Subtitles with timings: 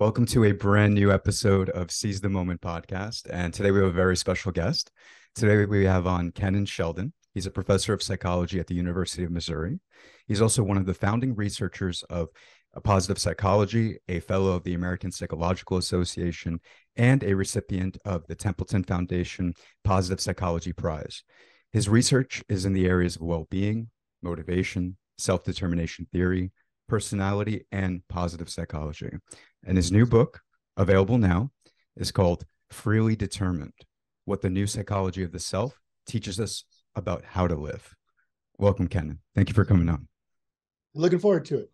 [0.00, 3.28] Welcome to a brand new episode of Seize the Moment podcast.
[3.30, 4.90] And today we have a very special guest.
[5.36, 7.12] Today we have on Kennon Sheldon.
[7.32, 9.78] He's a professor of psychology at the University of Missouri.
[10.26, 12.28] He's also one of the founding researchers of
[12.82, 16.58] positive psychology, a fellow of the American Psychological Association,
[16.96, 21.22] and a recipient of the Templeton Foundation Positive Psychology Prize.
[21.72, 23.90] His research is in the areas of well being,
[24.22, 26.50] motivation, self determination theory,
[26.88, 29.10] personality, and positive psychology.
[29.66, 30.40] And his new book,
[30.76, 31.50] available now,
[31.96, 33.72] is called Freely Determined
[34.24, 36.64] What the New Psychology of the Self Teaches Us
[36.94, 37.94] About How to Live.
[38.58, 39.20] Welcome, Kennon.
[39.34, 40.08] Thank you for coming on.
[40.94, 41.70] Looking forward to it.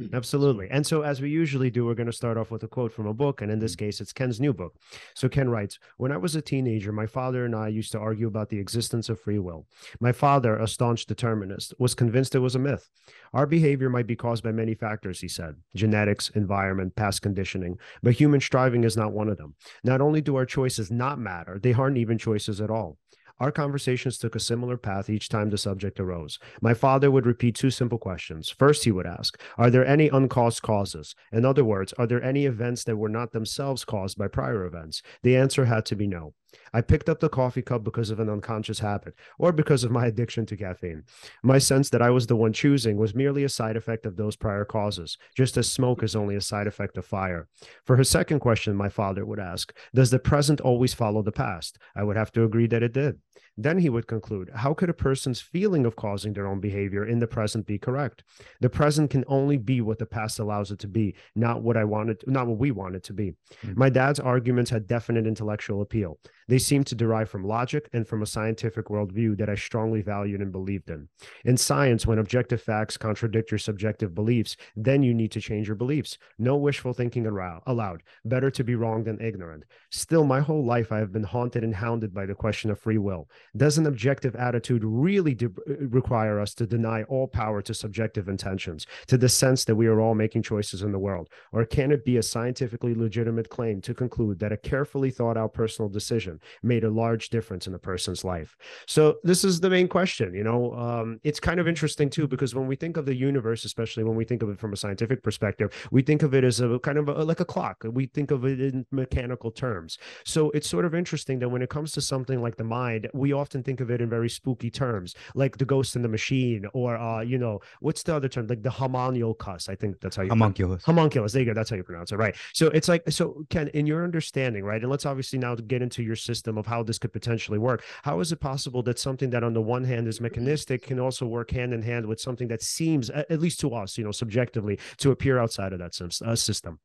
[0.00, 0.14] Mm.
[0.14, 0.68] Absolutely.
[0.70, 3.06] And so, as we usually do, we're going to start off with a quote from
[3.06, 3.42] a book.
[3.42, 3.80] And in this mm.
[3.80, 4.74] case, it's Ken's new book.
[5.14, 8.26] So, Ken writes When I was a teenager, my father and I used to argue
[8.26, 9.66] about the existence of free will.
[10.00, 12.88] My father, a staunch determinist, was convinced it was a myth.
[13.32, 18.14] Our behavior might be caused by many factors, he said genetics, environment, past conditioning, but
[18.14, 19.54] human striving is not one of them.
[19.84, 22.98] Not only do our choices not matter, they aren't even choices at all.
[23.40, 26.38] Our conversations took a similar path each time the subject arose.
[26.60, 28.50] My father would repeat two simple questions.
[28.50, 31.14] First, he would ask, Are there any uncaused causes?
[31.32, 35.02] In other words, are there any events that were not themselves caused by prior events?
[35.22, 36.34] The answer had to be no.
[36.72, 40.06] I picked up the coffee cup because of an unconscious habit or because of my
[40.06, 41.04] addiction to caffeine.
[41.42, 44.36] My sense that I was the one choosing was merely a side effect of those
[44.36, 47.48] prior causes, just as smoke is only a side effect of fire.
[47.84, 51.78] For her second question, my father would ask, Does the present always follow the past?
[51.96, 53.18] I would have to agree that it did.
[53.60, 57.18] Then he would conclude, How could a person's feeling of causing their own behavior in
[57.18, 58.24] the present be correct?
[58.60, 61.84] The present can only be what the past allows it to be, not what I
[61.84, 63.34] wanted, not what we want it to be.
[63.62, 63.78] Mm-hmm.
[63.78, 66.18] My dad's arguments had definite intellectual appeal.
[66.48, 70.40] They seemed to derive from logic and from a scientific worldview that I strongly valued
[70.40, 71.08] and believed in.
[71.44, 75.76] In science, when objective facts contradict your subjective beliefs, then you need to change your
[75.76, 76.18] beliefs.
[76.38, 78.02] No wishful thinking allowed.
[78.24, 79.64] Better to be wrong than ignorant.
[79.92, 82.98] Still, my whole life I have been haunted and hounded by the question of free
[82.98, 83.28] will.
[83.56, 88.28] Does an objective attitude really de- uh, require us to deny all power to subjective
[88.28, 91.28] intentions, to the sense that we are all making choices in the world?
[91.52, 95.52] Or can it be a scientifically legitimate claim to conclude that a carefully thought out
[95.52, 98.56] personal decision made a large difference in a person's life.
[98.86, 100.34] So this is the main question.
[100.34, 103.64] You know, um, it's kind of interesting too because when we think of the universe,
[103.64, 106.60] especially when we think of it from a scientific perspective, we think of it as
[106.60, 107.84] a kind of a, like a clock.
[107.84, 109.98] We think of it in mechanical terms.
[110.24, 113.32] So it's sort of interesting that when it comes to something like the mind, we
[113.40, 116.96] often think of it in very spooky terms, like the ghost in the machine, or
[116.96, 118.46] uh, you know, what's the other term?
[118.46, 119.68] Like the homunculus.
[119.68, 120.84] I think that's how you homunculus.
[120.84, 121.32] Homunculus.
[121.32, 121.54] There you go.
[121.54, 122.36] That's how you pronounce it, right?
[122.52, 123.44] So it's like so.
[123.50, 124.80] Ken, in your understanding, right?
[124.80, 127.82] And let's obviously now get into your system of how this could potentially work.
[128.02, 131.26] How is it possible that something that on the one hand is mechanistic can also
[131.26, 134.78] work hand in hand with something that seems, at least to us, you know, subjectively,
[134.98, 136.78] to appear outside of that uh, system?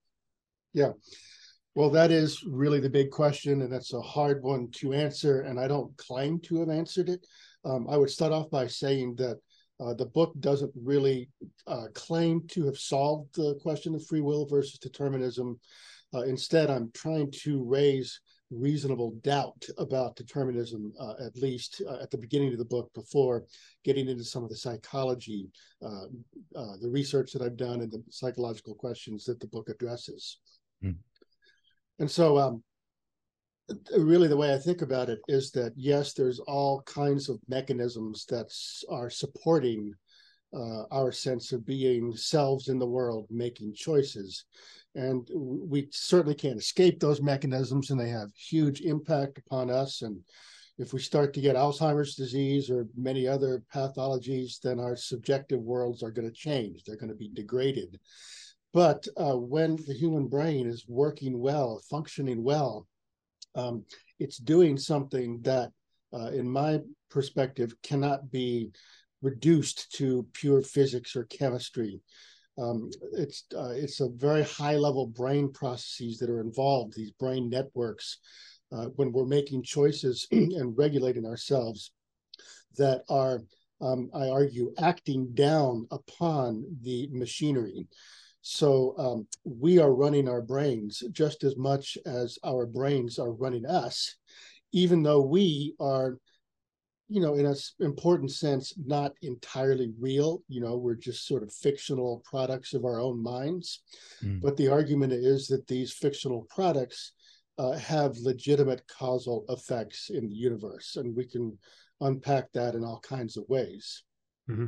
[0.74, 0.92] Yeah.
[1.75, 5.41] Well, that is really the big question, and that's a hard one to answer.
[5.41, 7.28] And I don't claim to have answered it.
[7.66, 9.40] Um, I would start off by saying that
[9.81, 11.30] uh, the book doesn't really
[11.68, 15.59] uh, claim to have solved the question of free will versus determinism.
[16.13, 18.22] Uh, instead, I'm trying to raise
[18.52, 23.44] reasonable doubt about determinism, uh, at least uh, at the beginning of the book, before
[23.84, 25.50] getting into some of the psychology,
[25.86, 26.06] uh,
[26.53, 30.38] the research that I've done, and the psychological questions that the book addresses.
[30.81, 30.96] Mm.
[32.00, 32.63] And so, um,
[33.97, 38.25] really, the way I think about it is that yes, there's all kinds of mechanisms
[38.25, 38.51] that
[38.89, 39.94] are supporting
[40.56, 44.45] uh, our sense of being selves in the world, making choices.
[44.95, 50.01] And we certainly can't escape those mechanisms, and they have huge impact upon us.
[50.01, 50.19] And
[50.77, 56.03] if we start to get Alzheimer's disease or many other pathologies, then our subjective worlds
[56.03, 56.83] are going to change.
[56.83, 58.00] They're going to be degraded.
[58.75, 62.86] But uh, when the human brain is working well, functioning well,
[63.56, 63.86] um,
[64.19, 65.72] it's doing something that,
[66.13, 68.72] uh, in my perspective, cannot be
[69.22, 72.01] reduced to pure physics or chemistry.
[72.57, 76.95] Um, it's uh, it's a very high level brain processes that are involved.
[76.98, 78.18] These brain networks,
[78.74, 81.94] uh, when we're making choices and regulating ourselves,
[82.75, 83.42] that are,
[83.80, 87.88] um, I argue, acting down upon the machinery.
[88.47, 93.65] So um, we are running our brains just as much as our brains are running
[93.65, 94.18] us,
[94.71, 96.19] even though we are
[97.07, 100.44] you know, in an important sense, not entirely real.
[100.47, 103.81] You know, we're just sort of fictional products of our own minds.
[104.24, 104.42] Mm.
[104.42, 107.13] But the argument is that these fictional products
[107.57, 111.57] uh, have legitimate causal effects in the universe, and we can
[112.01, 114.03] unpack that in all kinds of ways.
[114.50, 114.65] Mm-hmm.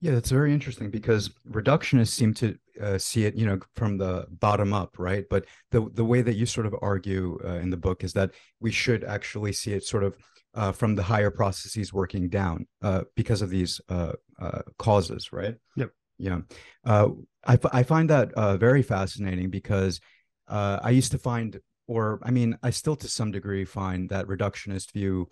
[0.00, 4.26] Yeah, that's very interesting because reductionists seem to uh, see it, you know, from the
[4.30, 5.24] bottom up, right?
[5.28, 8.30] But the the way that you sort of argue uh, in the book is that
[8.60, 10.16] we should actually see it sort of
[10.54, 15.54] uh, from the higher processes working down uh, because of these uh, uh, causes, right?
[15.76, 15.90] Yep.
[16.18, 16.40] Yeah.
[16.84, 20.00] I, I find that very fascinating because
[20.48, 24.92] I used to find, or I mean, I still to some degree find that reductionist
[24.92, 25.30] view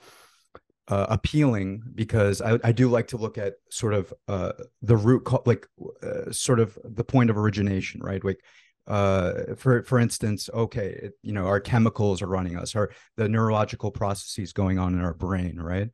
[0.89, 4.53] uh, appealing because I, I do like to look at sort of uh,
[4.83, 5.67] the root, co- like
[6.03, 8.25] uh, sort of the point of origination, right?
[8.25, 8.41] Like,
[8.87, 13.29] uh, for for instance, okay, it, you know, our chemicals are running us, or the
[13.29, 15.91] neurological processes going on in our brain, right?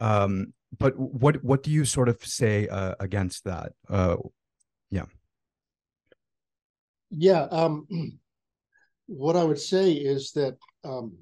[0.00, 3.72] Um, but what what do you sort of say uh, against that?
[3.88, 4.16] Uh,
[4.90, 5.04] yeah.
[7.10, 7.42] Yeah.
[7.42, 7.86] Um,
[9.06, 11.16] what I would say is that um,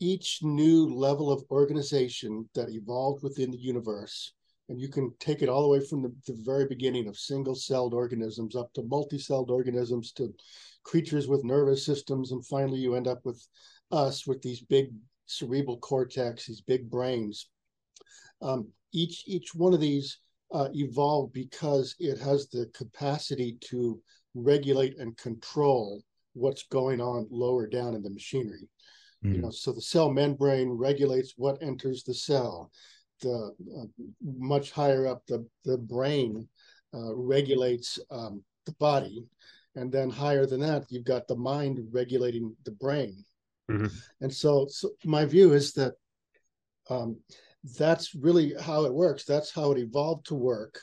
[0.00, 4.32] each new level of organization that evolved within the universe,
[4.68, 7.54] and you can take it all the way from the, the very beginning of single
[7.54, 10.32] celled organisms up to multi celled organisms to
[10.84, 12.32] creatures with nervous systems.
[12.32, 13.46] And finally, you end up with
[13.90, 14.92] us with these big
[15.26, 17.48] cerebral cortex, these big brains.
[18.40, 20.18] Um, each, each one of these
[20.52, 24.00] uh, evolved because it has the capacity to
[24.34, 26.02] regulate and control
[26.34, 28.68] what's going on lower down in the machinery.
[29.24, 29.34] Mm.
[29.34, 32.70] You know, so the cell membrane regulates what enters the cell.
[33.20, 36.48] The uh, much higher up, the the brain
[36.94, 39.26] uh, regulates um, the body,
[39.76, 43.24] and then higher than that, you've got the mind regulating the brain.
[43.70, 43.86] Mm-hmm.
[44.20, 45.94] And so, so my view is that
[46.88, 47.18] um,
[47.78, 49.24] that's really how it works.
[49.24, 50.80] That's how it evolved to work.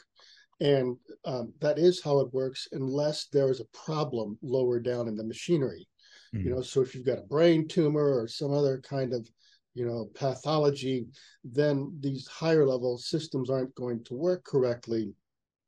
[0.60, 5.16] And um, that is how it works unless there is a problem lower down in
[5.16, 5.88] the machinery.
[6.34, 6.48] Mm-hmm.
[6.48, 9.30] You know, so if you've got a brain tumor or some other kind of,
[9.74, 11.08] you know, pathology,
[11.44, 15.14] then these higher level systems aren't going to work correctly.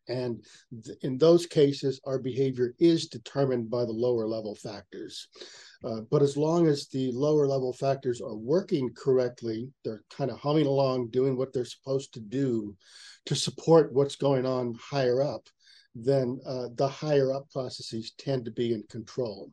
[0.08, 0.44] And
[0.84, 5.28] th- in those cases, our behavior is determined by the lower level factors.
[5.84, 10.40] Uh, but as long as the lower level factors are working correctly, they're kind of
[10.40, 12.76] humming along, doing what they're supposed to do
[13.28, 15.48] to support what's going on higher up,
[15.94, 19.52] then uh, the higher up processes tend to be in control.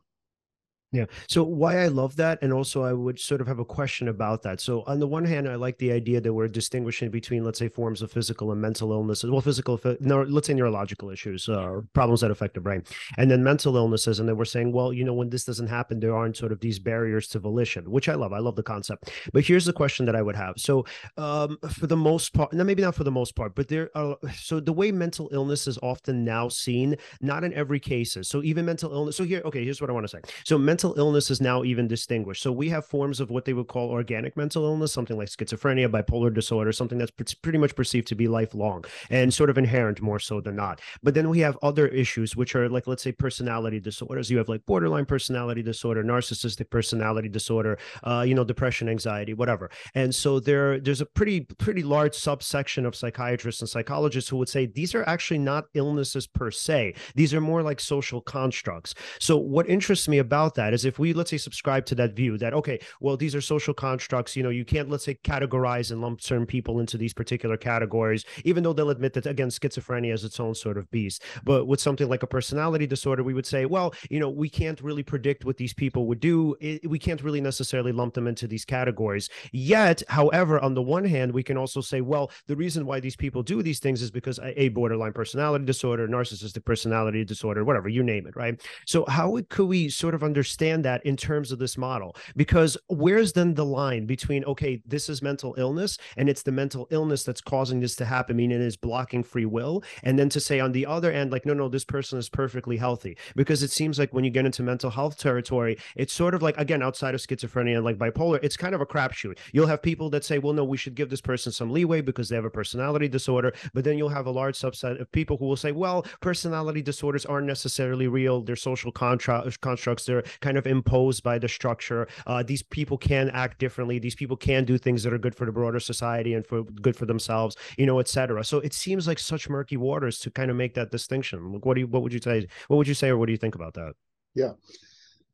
[0.97, 1.05] Yeah.
[1.27, 4.41] So why I love that, and also I would sort of have a question about
[4.41, 4.59] that.
[4.59, 7.69] So on the one hand, I like the idea that we're distinguishing between, let's say,
[7.69, 9.29] forms of physical and mental illnesses.
[9.29, 12.83] Well, physical, no, let's say neurological issues, uh, problems that affect the brain,
[13.19, 14.19] and then mental illnesses.
[14.19, 16.59] And then we're saying, well, you know, when this doesn't happen, there aren't sort of
[16.61, 18.33] these barriers to volition, which I love.
[18.33, 19.11] I love the concept.
[19.33, 20.55] But here's the question that I would have.
[20.57, 20.85] So
[21.17, 24.17] um, for the most part, now maybe not for the most part, but there are
[24.33, 28.17] so the way mental illness is often now seen, not in every case.
[28.23, 29.15] So even mental illness.
[29.17, 30.21] So here, okay, here's what I want to say.
[30.43, 32.41] So mental mental illness is now even distinguished.
[32.41, 35.89] So we have forms of what they would call organic mental illness, something like schizophrenia,
[35.89, 40.19] bipolar disorder, something that's pretty much perceived to be lifelong and sort of inherent more
[40.19, 40.79] so than not.
[41.03, 44.31] But then we have other issues, which are like, let's say, personality disorders.
[44.31, 49.69] You have like borderline personality disorder, narcissistic personality disorder, uh, you know, depression, anxiety, whatever.
[49.93, 54.49] And so there, there's a pretty, pretty large subsection of psychiatrists and psychologists who would
[54.49, 56.93] say these are actually not illnesses per se.
[57.15, 58.93] These are more like social constructs.
[59.19, 62.13] So what interests me about that that is if we let's say subscribe to that
[62.13, 65.91] view that okay well these are social constructs you know you can't let's say categorize
[65.91, 70.13] and lump certain people into these particular categories even though they'll admit that again schizophrenia
[70.13, 71.23] is its own sort of beast.
[71.45, 74.81] But with something like a personality disorder we would say well you know we can't
[74.81, 76.57] really predict what these people would do.
[76.59, 79.29] It, we can't really necessarily lump them into these categories.
[79.53, 83.15] Yet however on the one hand we can also say well the reason why these
[83.15, 88.03] people do these things is because a borderline personality disorder narcissistic personality disorder whatever you
[88.03, 88.61] name it right?
[88.85, 92.77] So how could we sort of understand understand that in terms of this model because
[92.87, 97.23] where's then the line between okay this is mental illness and it's the mental illness
[97.23, 100.59] that's causing this to happen meaning it is blocking free will and then to say
[100.59, 103.17] on the other end like no no this person is perfectly healthy.
[103.35, 106.57] Because it seems like when you get into mental health territory it's sort of like
[106.57, 109.37] again outside of schizophrenia and like bipolar it's kind of a crapshoot.
[109.53, 112.29] You'll have people that say well no we should give this person some leeway because
[112.29, 115.45] they have a personality disorder but then you'll have a large subset of people who
[115.45, 118.41] will say well personality disorders aren't necessarily real.
[118.41, 120.05] They're social contra- uh, constructs.
[120.05, 122.07] They're kind of imposed by the structure.
[122.25, 123.99] Uh, these people can act differently.
[123.99, 126.95] These people can do things that are good for the broader society and for good
[126.95, 128.45] for themselves, you know, etc.
[128.45, 131.59] So it seems like such murky waters to kind of make that distinction.
[131.59, 132.47] What do you, what would you say?
[132.69, 133.93] What would you say, or what do you think about that?
[134.35, 134.53] Yeah,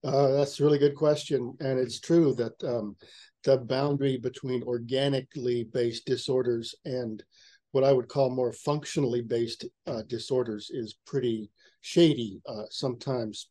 [0.04, 2.96] uh, that's a really good question, and it's true that um,
[3.44, 7.24] the boundary between organically based disorders and
[7.72, 11.52] what I would call more functionally based uh, disorders is pretty
[11.82, 13.50] shady uh, sometimes.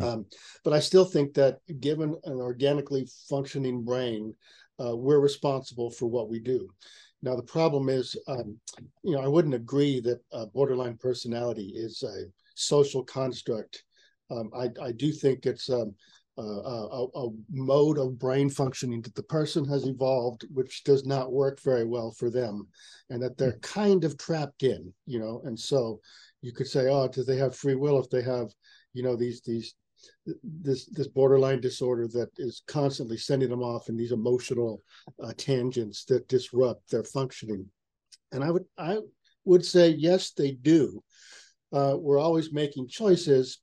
[0.00, 0.26] Um,
[0.64, 4.34] but I still think that given an organically functioning brain,
[4.82, 6.68] uh, we're responsible for what we do.
[7.22, 8.58] Now the problem is, um,
[9.02, 13.84] you know, I wouldn't agree that uh, borderline personality is a social construct.
[14.30, 15.94] Um, I, I do think it's um,
[16.38, 21.32] a, a, a, mode of brain functioning that the person has evolved, which does not
[21.32, 22.66] work very well for them,
[23.10, 25.42] and that they're kind of trapped in, you know.
[25.44, 26.00] And so
[26.40, 28.50] you could say, oh, do they have free will if they have,
[28.94, 29.74] you know, these these
[30.42, 34.80] this this borderline disorder that is constantly sending them off in these emotional
[35.22, 37.66] uh, tangents that disrupt their functioning.
[38.30, 38.98] And i would i
[39.44, 41.02] would say yes they do.
[41.72, 43.60] Uh, we're always making choices.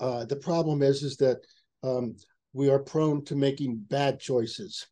[0.00, 1.38] Uh, the problem is is that
[1.82, 2.16] um,
[2.52, 4.86] we are prone to making bad choices.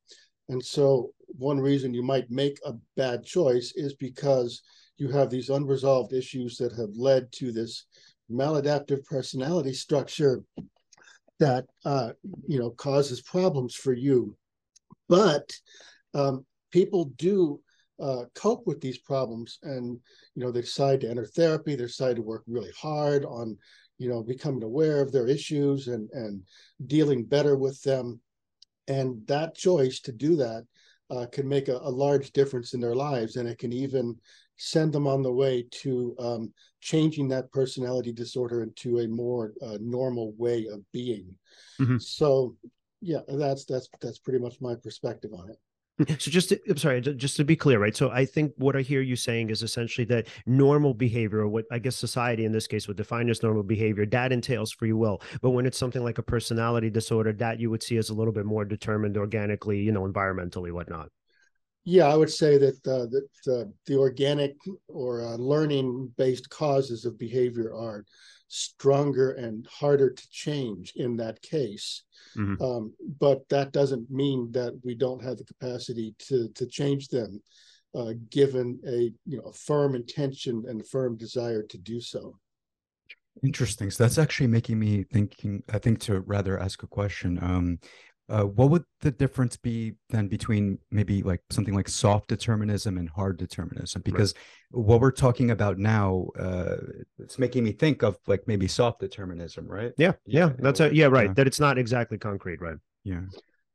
[0.49, 4.63] And so one reason you might make a bad choice is because
[4.97, 7.87] you have these unresolved issues that have led to this
[8.31, 10.43] maladaptive personality structure
[11.41, 12.11] that uh,
[12.47, 14.37] you know causes problems for you.
[15.09, 15.53] But
[16.15, 17.61] um, people do
[18.01, 19.99] uh, cope with these problems, and
[20.35, 21.75] you know they decide to enter therapy.
[21.75, 23.57] They decide to work really hard on
[23.99, 26.43] you know becoming aware of their issues and and
[26.87, 28.21] dealing better with them.
[28.87, 30.65] And that choice to do that
[31.11, 34.17] uh, can make a, a, large difference in their lives, and it can even
[34.57, 39.79] send them on the way to um, changing that personality disorder into a more uh,
[39.81, 41.35] normal way of being.
[41.81, 41.99] Mm-hmm.
[41.99, 42.57] So,
[43.01, 45.59] yeah, that's that's that's pretty much my perspective on it.
[46.21, 47.97] So just to, I'm sorry, just to be clear, right?
[47.97, 51.67] So I think what I hear you saying is essentially that normal behavior, or what
[51.71, 55.23] I guess society in this case would define as normal behavior, that entails free will.
[55.41, 58.33] But when it's something like a personality disorder, that you would see as a little
[58.33, 61.11] bit more determined organically, you know, environmentally, whatnot.
[61.85, 64.57] Yeah, I would say that uh, that uh, the organic
[64.89, 68.05] or uh, learning-based causes of behavior are
[68.49, 72.05] stronger and harder to change in that case.
[72.37, 72.63] Mm-hmm.
[72.63, 77.43] Um, but that doesn't mean that we don't have the capacity to to change them,
[77.95, 82.39] uh, given a you know a firm intention and a firm desire to do so.
[83.43, 83.91] Interesting.
[83.91, 85.63] So that's actually making me thinking.
[85.73, 87.39] I think to rather ask a question.
[87.43, 87.79] Um,
[88.29, 93.09] uh, what would the difference be then between maybe like something like soft determinism and
[93.11, 94.03] hard determinism?
[94.03, 94.35] Because
[94.73, 94.85] right.
[94.85, 96.77] what we're talking about now uh,
[97.19, 99.93] it's making me think of like maybe soft determinism right?
[99.99, 101.35] Yeah yeah, yeah that's a yeah right yeah.
[101.35, 102.79] that it's not exactly concrete right.
[103.05, 103.21] Yeah.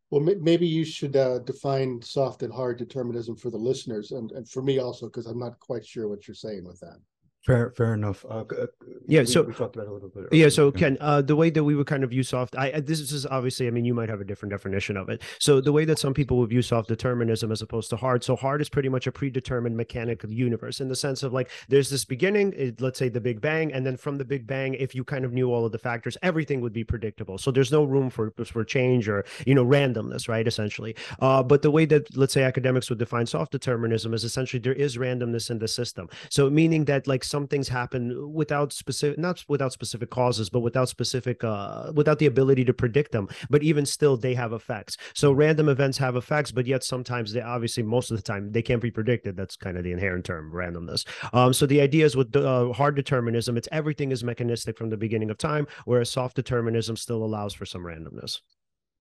[0.09, 4.49] Well maybe you should uh, define soft and hard determinism for the listeners and, and
[4.49, 6.97] for me also because i'm not quite sure what you're saying with that
[7.45, 8.25] Fair, fair enough.
[8.29, 8.65] Uh, uh
[9.07, 10.25] yeah, we, so we talked about a little bit.
[10.25, 10.43] Earlier.
[10.43, 12.99] Yeah, so Ken, uh, the way that we would kind of view soft, I this
[12.99, 15.21] is obviously, I mean, you might have a different definition of it.
[15.39, 18.35] So the way that some people would view soft determinism as opposed to hard, so
[18.35, 22.03] hard is pretty much a predetermined mechanical universe in the sense of like there's this
[22.03, 25.05] beginning, it, let's say the Big Bang, and then from the Big Bang, if you
[25.05, 27.37] kind of knew all of the factors, everything would be predictable.
[27.37, 30.45] So there's no room for for change or you know randomness, right?
[30.45, 34.59] Essentially, uh, but the way that let's say academics would define soft determinism is essentially
[34.59, 36.09] there is randomness in the system.
[36.29, 40.89] So meaning that like some things happen without specific not without specific causes but without
[40.89, 44.97] specific uh without the ability to predict them but even still they have effects.
[45.13, 48.61] So random events have effects but yet sometimes they obviously most of the time they
[48.61, 49.35] can't be predicted.
[49.35, 51.05] That's kind of the inherent term randomness.
[51.33, 54.97] Um so the idea is with uh, hard determinism it's everything is mechanistic from the
[54.97, 58.39] beginning of time whereas soft determinism still allows for some randomness.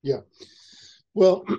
[0.03, 0.21] Yeah.
[1.15, 1.45] Well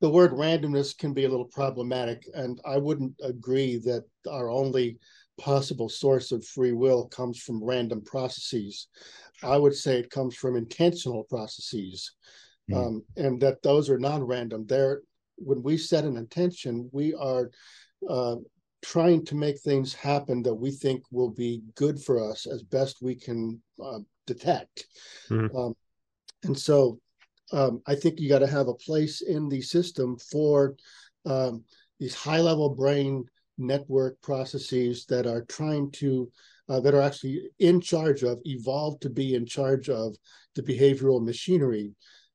[0.00, 4.98] the word randomness can be a little problematic and i wouldn't agree that our only
[5.40, 8.88] possible source of free will comes from random processes.
[9.42, 12.12] I would say it comes from intentional processes,
[12.70, 12.76] mm.
[12.76, 14.66] um, and that those are non-random.
[14.66, 15.00] There,
[15.36, 17.50] when we set an intention, we are
[18.08, 18.36] uh,
[18.82, 23.02] trying to make things happen that we think will be good for us as best
[23.02, 24.86] we can uh, detect.
[25.30, 25.54] Mm.
[25.54, 25.74] Um,
[26.44, 27.00] and so,
[27.52, 30.76] um, I think you got to have a place in the system for
[31.24, 31.64] um,
[31.98, 33.24] these high-level brain
[33.60, 36.30] network processes that are trying to
[36.68, 40.16] uh, that are actually in charge of evolved to be in charge of
[40.54, 41.92] the behavioral machinery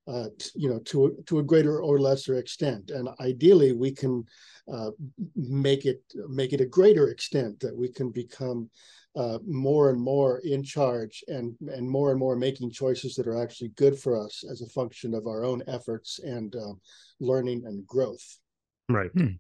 [0.07, 2.91] uh, t- you know to to a greater or lesser extent.
[2.91, 4.23] And ideally we can
[4.71, 4.91] uh,
[5.35, 8.69] make it make it a greater extent that we can become
[9.15, 13.41] uh, more and more in charge and and more and more making choices that are
[13.41, 16.73] actually good for us as a function of our own efforts and uh,
[17.19, 18.39] learning and growth.
[18.89, 19.11] Right.
[19.11, 19.37] Hmm.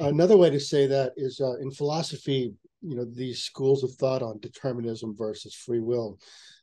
[0.00, 2.52] Another way to say that is uh, in philosophy,
[2.82, 6.18] you know, these schools of thought on determinism versus free will.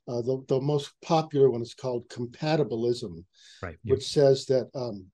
[0.08, 3.24] Uh, the, the most popular one is called compatibilism,
[3.62, 3.76] right.
[3.84, 5.06] which says that um,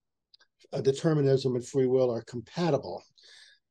[0.82, 3.04] determinism and free will are compatible.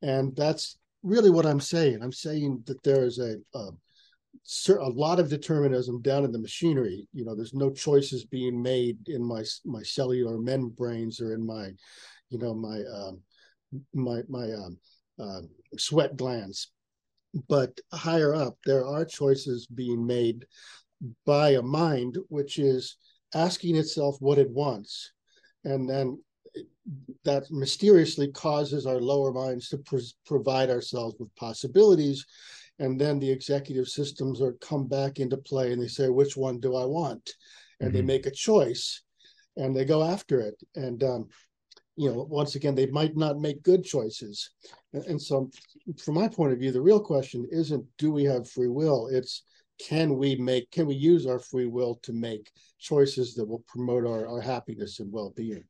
[0.02, 2.02] And that's really what I'm saying.
[2.02, 3.70] I'm saying that there is a, a,
[4.68, 7.06] a lot of determinism down in the machinery.
[7.12, 11.70] You know, there's no choices being made in my my cellular membranes or in my,
[12.30, 13.20] you know, my um,
[13.94, 14.78] my my um,
[15.18, 15.40] uh,
[15.76, 16.70] sweat glands.
[17.48, 20.46] But higher up, there are choices being made
[21.24, 22.96] by a mind which is
[23.34, 25.12] asking itself what it wants,
[25.64, 26.18] and then
[27.24, 29.82] that mysteriously causes our lower minds to
[30.26, 32.26] provide ourselves with possibilities
[32.78, 36.58] and then the executive systems are come back into play and they say which one
[36.58, 37.30] do i want
[37.80, 37.96] and mm-hmm.
[37.96, 39.02] they make a choice
[39.56, 41.28] and they go after it and um,
[41.96, 44.50] you know once again they might not make good choices.
[44.92, 45.50] And, so
[46.02, 49.08] from my point of view the real question isn't do we have free will?
[49.08, 49.44] It's
[49.78, 54.06] can we make can we use our free will to make choices that will promote
[54.06, 55.64] our, our happiness and well-being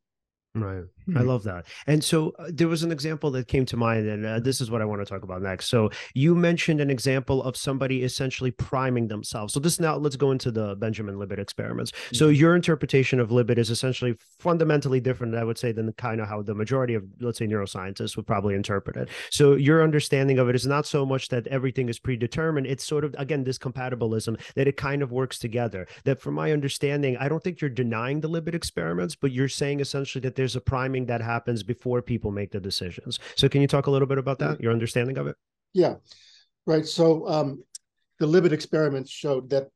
[0.55, 0.83] Right.
[1.05, 1.17] Hmm.
[1.17, 1.65] I love that.
[1.87, 4.69] And so uh, there was an example that came to mind, and uh, this is
[4.69, 5.67] what I want to talk about next.
[5.67, 9.53] So you mentioned an example of somebody essentially priming themselves.
[9.53, 11.91] So this now let's go into the Benjamin Libet experiments.
[12.09, 12.15] Hmm.
[12.15, 16.27] So your interpretation of Libet is essentially fundamentally different, I would say, than kind of
[16.27, 19.09] how the majority of, let's say, neuroscientists would probably interpret it.
[19.31, 22.67] So your understanding of it is not so much that everything is predetermined.
[22.67, 25.87] It's sort of, again, this compatibilism that it kind of works together.
[26.03, 29.79] That from my understanding, I don't think you're denying the Libet experiments, but you're saying
[29.79, 33.17] essentially that there's a priming that happens before people make the decisions.
[33.35, 35.37] So can you talk a little bit about that, your understanding of it?
[35.73, 35.95] Yeah,
[36.67, 36.85] right.
[36.85, 37.63] So um,
[38.19, 39.69] the Libet experiments showed that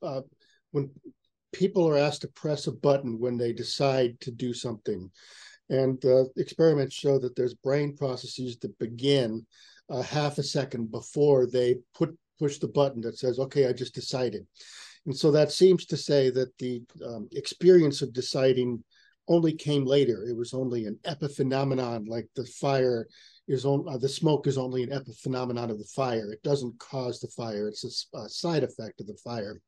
[0.00, 0.20] uh,
[0.70, 0.90] when
[1.52, 5.10] people are asked to press a button when they decide to do something,
[5.70, 9.44] and the experiments show that there's brain processes that begin
[9.90, 13.92] a half a second before they put push the button that says, "Okay, I just
[13.92, 14.46] decided."
[15.04, 18.84] And so that seems to say that the um, experience of deciding
[19.28, 20.24] only came later.
[20.28, 23.06] It was only an epiphenomenon, like the fire
[23.48, 26.32] is on uh, the smoke is only an epiphenomenon of the fire.
[26.32, 27.68] It doesn't cause the fire.
[27.68, 29.60] It's a, a side effect of the fire.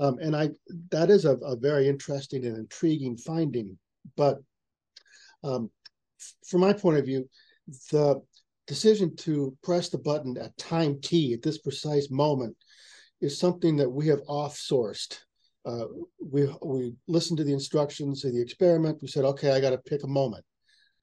[0.00, 0.50] Um, and I
[0.90, 3.78] that is a, a, very interesting and intriguing finding.
[4.16, 4.38] But
[5.44, 5.70] um,
[6.46, 7.28] from my point of view,
[7.90, 8.20] the
[8.66, 12.56] decision to press the button at time t at this precise moment
[13.20, 15.18] is something that we have off-sourced
[15.64, 15.84] uh,
[16.20, 18.98] we we listened to the instructions of the experiment.
[19.00, 20.44] We said, okay, I got to pick a moment.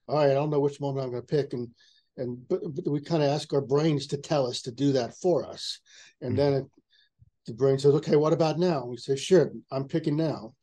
[0.08, 1.68] All right, I don't know which moment I'm going to pick, and
[2.16, 5.16] and but, but we kind of ask our brains to tell us to do that
[5.16, 5.80] for us,
[6.20, 6.36] and mm-hmm.
[6.36, 6.66] then it,
[7.46, 8.84] the brain says, okay, what about now?
[8.84, 10.54] We say, sure, I'm picking now,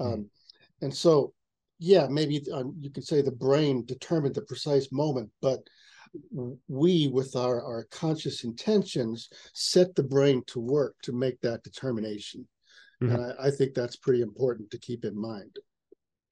[0.00, 0.12] mm-hmm.
[0.12, 0.30] um,
[0.80, 1.34] and so
[1.78, 5.60] yeah, maybe um, you could say the brain determined the precise moment, but
[6.68, 12.46] we with our, our conscious intentions set the brain to work to make that determination
[13.02, 13.14] Mm-hmm.
[13.14, 15.56] And I, I think that's pretty important to keep in mind.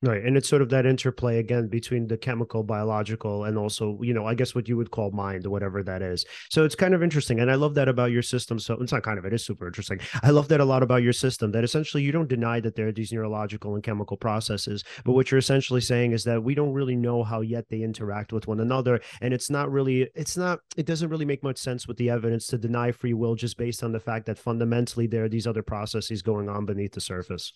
[0.04, 0.24] Right.
[0.24, 4.26] And it's sort of that interplay again between the chemical, biological, and also, you know,
[4.26, 6.24] I guess what you would call mind whatever that is.
[6.50, 7.38] So it's kind of interesting.
[7.38, 8.58] And I love that about your system.
[8.58, 10.00] So it's not kind of, it is super interesting.
[10.24, 12.88] I love that a lot about your system that essentially you don't deny that there
[12.88, 14.82] are these neurological and chemical processes.
[15.04, 18.32] But what you're essentially saying is that we don't really know how yet they interact
[18.32, 19.00] with one another.
[19.20, 22.48] And it's not really, it's not, it doesn't really make much sense with the evidence
[22.48, 25.62] to deny free will just based on the fact that fundamentally there are these other
[25.62, 27.52] processes going on beneath the surface.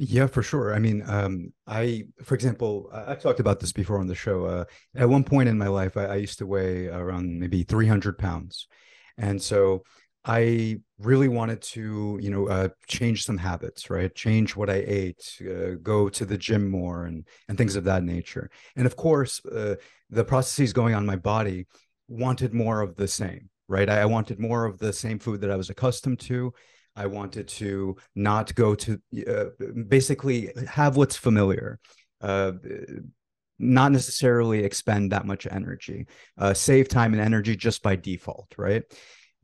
[0.00, 0.72] Yeah, for sure.
[0.74, 4.44] I mean, um, I, for example, I, have talked about this before on the show.
[4.44, 8.16] Uh, at one point in my life, I, I, used to weigh around maybe 300
[8.16, 8.68] pounds.
[9.16, 9.82] And so
[10.24, 14.14] I really wanted to, you know, uh, change some habits, right?
[14.14, 18.04] Change what I ate, uh, go to the gym more and, and things of that
[18.04, 18.50] nature.
[18.76, 19.74] And of course, uh,
[20.10, 21.66] the processes going on my body
[22.06, 23.90] wanted more of the same, right?
[23.90, 26.54] I, I wanted more of the same food that I was accustomed to
[26.98, 29.44] I wanted to not go to uh,
[29.86, 31.78] basically have what's familiar,
[32.20, 32.52] uh,
[33.58, 36.06] not necessarily expend that much energy,
[36.36, 38.82] uh, save time and energy just by default, right?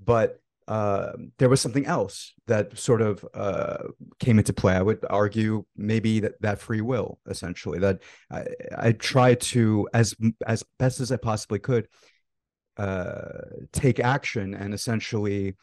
[0.05, 3.85] But uh, there was something else that sort of uh,
[4.19, 4.75] came into play.
[4.75, 10.17] I would argue maybe that, that free will, essentially, that I, I tried to, as
[10.47, 11.87] as best as I possibly could,
[12.79, 15.55] uh, take action and essentially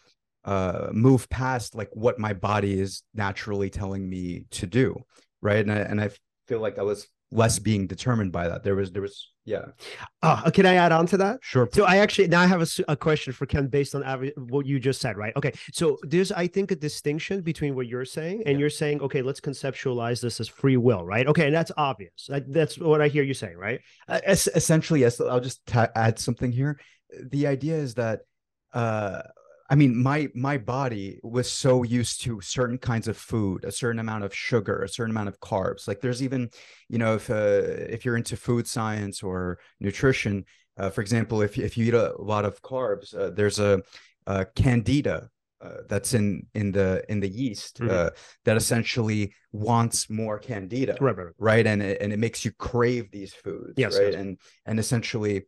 [0.46, 4.96] uh move past like what my body is naturally telling me to do
[5.42, 5.60] right?
[5.60, 6.10] And I, and I
[6.48, 8.64] feel like I was less being determined by that.
[8.64, 9.66] There was there was yeah.
[10.22, 11.40] Uh, can i add on to that?
[11.42, 14.04] Sure so i actually now i have a, a question for ken based on
[14.50, 15.36] what you just said right?
[15.36, 18.60] Okay so there's i think a distinction between what you're saying and yeah.
[18.60, 21.26] you're saying okay let's conceptualize this as free will right?
[21.26, 22.30] Okay and that's obvious.
[22.48, 23.80] That's what i hear you saying right?
[24.08, 25.20] Uh, essentially yes.
[25.20, 26.80] I'll just add something here.
[27.32, 28.22] The idea is that
[28.74, 29.22] uh
[29.72, 34.00] I mean, my my body was so used to certain kinds of food, a certain
[34.00, 35.88] amount of sugar, a certain amount of carbs.
[35.88, 36.50] Like there's even,
[36.90, 40.46] you know, if uh, if you're into food science or nutrition,
[40.78, 43.82] uh, for example, if if you eat a lot of carbs, uh, there's a,
[44.28, 45.30] a candida
[45.62, 47.90] uh, that's in in the in the yeast Mhm.
[47.92, 48.10] uh,
[48.46, 51.34] that essentially wants more candida Right, right, right.
[51.40, 54.16] right and it, and it makes you crave these foods Yes, right yes.
[54.16, 55.44] and and essentially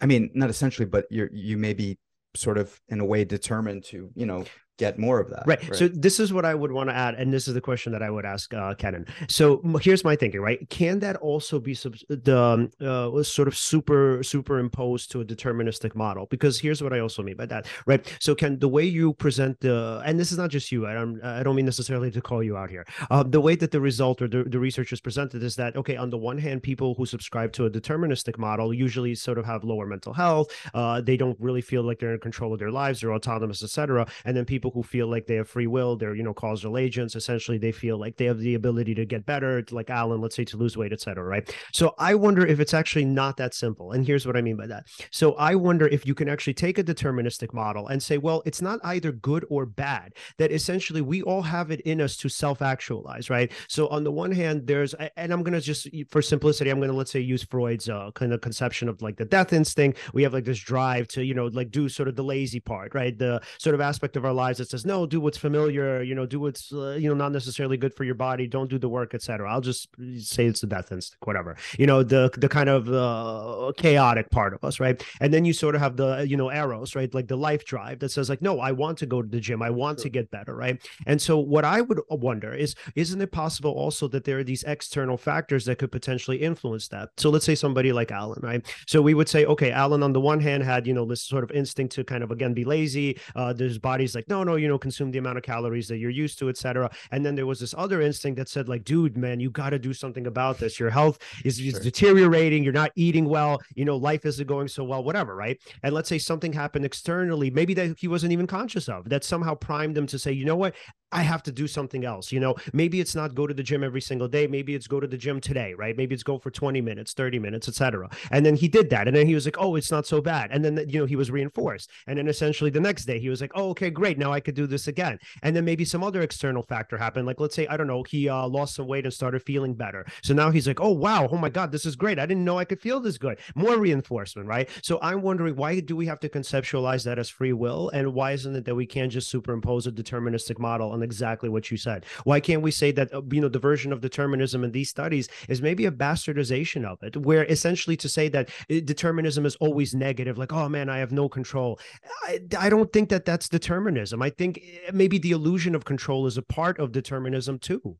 [0.00, 1.98] i mean not essentially but you're you may be
[2.34, 4.44] sort of in a way determined to you know
[4.78, 5.74] get more of that Right.
[5.74, 8.02] So this is what I would want to add, and this is the question that
[8.02, 9.06] I would ask uh, Kennon.
[9.28, 10.40] So here's my thinking.
[10.40, 10.68] Right?
[10.68, 15.94] Can that also be sub- the um, uh, sort of super superimposed to a deterministic
[15.94, 16.26] model?
[16.26, 17.66] Because here's what I also mean by that.
[17.86, 18.16] Right.
[18.20, 20.86] So can the way you present the, and this is not just you.
[20.86, 22.86] I don't, I don't mean necessarily to call you out here.
[23.10, 25.96] Uh, the way that the result or the, the research is presented is that okay,
[25.96, 29.64] on the one hand, people who subscribe to a deterministic model usually sort of have
[29.64, 30.48] lower mental health.
[30.74, 34.06] Uh, they don't really feel like they're in control of their lives, they're autonomous, etc.
[34.24, 37.16] And then people who feel like they have free will, they're you know causal agents.
[37.16, 40.44] Essentially, they feel like they have the ability to get better, like Alan, let's say
[40.44, 41.24] to lose weight, etc.
[41.24, 41.54] Right.
[41.72, 43.92] So I wonder if it's actually not that simple.
[43.92, 44.86] And here's what I mean by that.
[45.10, 48.62] So I wonder if you can actually take a deterministic model and say, well, it's
[48.62, 50.14] not either good or bad.
[50.38, 53.50] That essentially we all have it in us to self-actualize, right?
[53.68, 57.10] So on the one hand, there's, and I'm gonna just for simplicity, I'm gonna let's
[57.10, 59.98] say use Freud's uh, kind of conception of like the death instinct.
[60.12, 62.94] We have like this drive to you know like do sort of the lazy part,
[62.94, 63.16] right?
[63.16, 66.26] The sort of aspect of our lives that says no, do what's familiar, you know,
[66.26, 69.14] do what's uh, you know not necessarily good for your body, don't do the work,
[69.14, 69.50] etc.
[69.50, 71.56] I'll just say it's the death instinct, whatever.
[71.78, 75.02] You know, the the kind of uh, chaotic part of us, right?
[75.20, 77.12] And then you sort of have the you know Eros, right?
[77.12, 79.62] Like the life drive that says like no, I want to go to the gym,
[79.62, 80.80] I want to get better, right?
[81.06, 84.64] And so what I would wonder is isn't it possible also that there are these
[84.64, 87.10] external factors that could potentially influence that?
[87.16, 88.64] So let's say somebody like Alan, right?
[88.86, 91.44] So we would say, okay, Alan on the one hand had, you know, this sort
[91.44, 93.18] of instinct to kind of again be lazy.
[93.34, 96.10] Uh his body's like, no, no, you know, consume the amount of calories that you're
[96.24, 96.90] used to, etc.
[97.12, 99.78] And then there was this other instinct that said, like, dude, man, you got to
[99.78, 100.80] do something about this.
[100.80, 101.80] Your health is, is Sure.
[101.80, 105.58] deteriorating, you're not eating well, you know, life isn't going so well, whatever, right?
[105.82, 109.54] And let's say something happened externally, maybe that he wasn't even conscious of, that somehow
[109.54, 110.74] primed him to say, you know what,
[111.10, 112.30] I have to do something else.
[112.32, 114.46] You know, maybe it's not go to the gym every single day.
[114.46, 115.96] Maybe it's go to the gym today, right?
[115.96, 118.10] Maybe it's go for 20 minutes, 30 minutes, etc.
[118.30, 119.08] And then he did that.
[119.08, 120.50] And then he was like, oh, it's not so bad.
[120.50, 121.90] And then, you know, he was reinforced.
[122.06, 124.18] And then essentially the next day he was like, oh, okay, great.
[124.18, 125.18] Now I could do this again.
[125.42, 127.26] And then maybe some other external factor happened.
[127.26, 130.04] Like, let's say, I don't know, he uh, lost some weight and started feeling better.
[130.22, 132.18] So now he's like, oh, wow, oh my God, this is great.
[132.18, 133.38] I didn't know I could feel this good.
[133.54, 134.68] More reinforcement, right?
[134.82, 137.88] So I'm wondering why do we have to conceptualize that as free will?
[137.90, 141.70] And why isn't it that we can't just superimpose a deterministic model on exactly what
[141.70, 142.04] you said?
[142.24, 145.28] Why can't we say that, uh, you know, the version of determinism in these studies
[145.48, 149.94] is maybe a bastardization of it, where essentially to say that uh, determinism is always
[149.94, 151.78] negative, like, oh man, I have no control.
[152.24, 154.22] I, I don't think that that's determinism.
[154.22, 157.96] I think eh, maybe the illusion of control is a part of determinism too.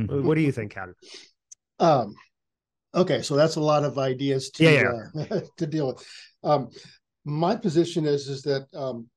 [0.00, 0.22] Mhm.
[0.22, 0.94] What do you think, Ken?
[1.80, 2.14] Um,
[2.94, 4.92] okay, so that's a lot of ideas to Yeah,
[5.30, 6.06] Uh, to deal with.
[6.42, 6.68] Um,
[7.24, 9.08] my position is is that um,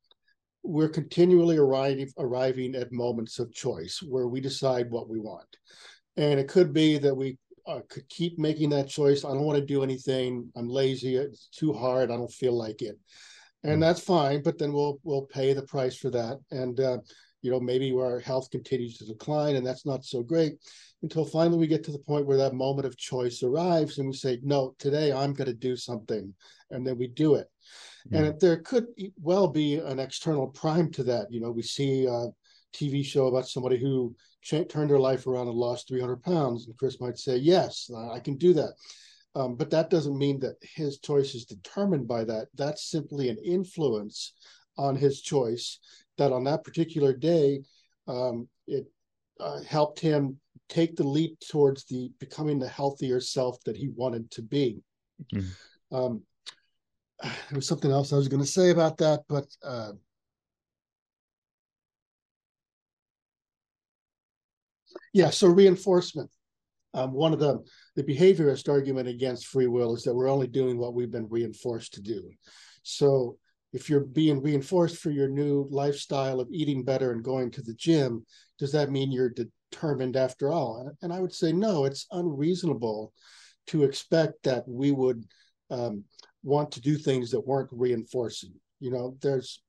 [0.64, 5.48] we're continually arriving arriving at moments of choice where we decide what we want,
[6.18, 9.24] and it could be that we uh, could keep making that choice.
[9.24, 10.52] I don't want to do anything.
[10.56, 11.16] I'm lazy.
[11.16, 12.12] It's too hard.
[12.12, 12.98] I don't feel like it,
[13.64, 13.82] and Mm.
[13.82, 14.42] that's fine.
[14.44, 16.98] But then we'll we'll pay the price for that, and uh,
[17.42, 20.54] you know maybe our health continues to decline, and that's not so great
[21.04, 24.14] until finally we get to the point where that moment of choice arrives and we
[24.14, 26.34] say, no, today I'm going to do something.
[26.70, 27.48] And then we do it.
[28.12, 28.88] And if there could
[29.22, 31.32] well be an external prime to that.
[31.32, 32.28] You know, we see a
[32.74, 34.16] TV show about somebody who
[34.48, 36.68] turned their life around and lost 300 pounds.
[36.68, 38.74] And Chris might say, yes, I can do that.
[39.36, 42.48] Um, but that doesn't mean that his choice is determined by that.
[42.56, 44.34] That's simply an influence
[44.78, 45.80] on his choice
[46.18, 47.64] that on that particular day,
[48.08, 48.86] um, it
[49.40, 50.38] uh, helped him
[50.70, 54.82] take the leap towards the becoming the healthier self that he wanted to be.
[55.34, 55.50] Mhm.
[55.92, 56.24] Um,
[57.22, 59.92] there was something else I was going to say about that, but uh,
[65.14, 65.30] yeah.
[65.30, 66.30] So reinforcement.
[66.94, 67.60] Um, one of the
[67.96, 71.94] the behaviorist argument against free will is that we're only doing what we've been reinforced
[71.94, 72.30] to do.
[72.84, 73.38] So
[73.74, 77.74] if you're being reinforced for your new lifestyle of eating better and going to the
[77.76, 78.26] gym,
[78.60, 79.34] does that mean you're
[79.72, 80.80] determined after all?
[80.82, 81.86] And, and I would say no.
[81.86, 83.14] It's unreasonable
[83.68, 85.24] to expect that we would
[85.70, 86.04] um,
[86.44, 88.54] want to do things that weren't reinforcing.
[88.80, 89.62] You know, there's,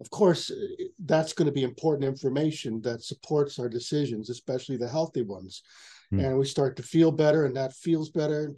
[0.00, 4.88] of course, eh, that's going to be important information that supports our decisions, especially the
[4.88, 5.62] healthy ones.
[6.10, 6.20] Hmm.
[6.20, 8.54] And we start to feel better, and that feels better.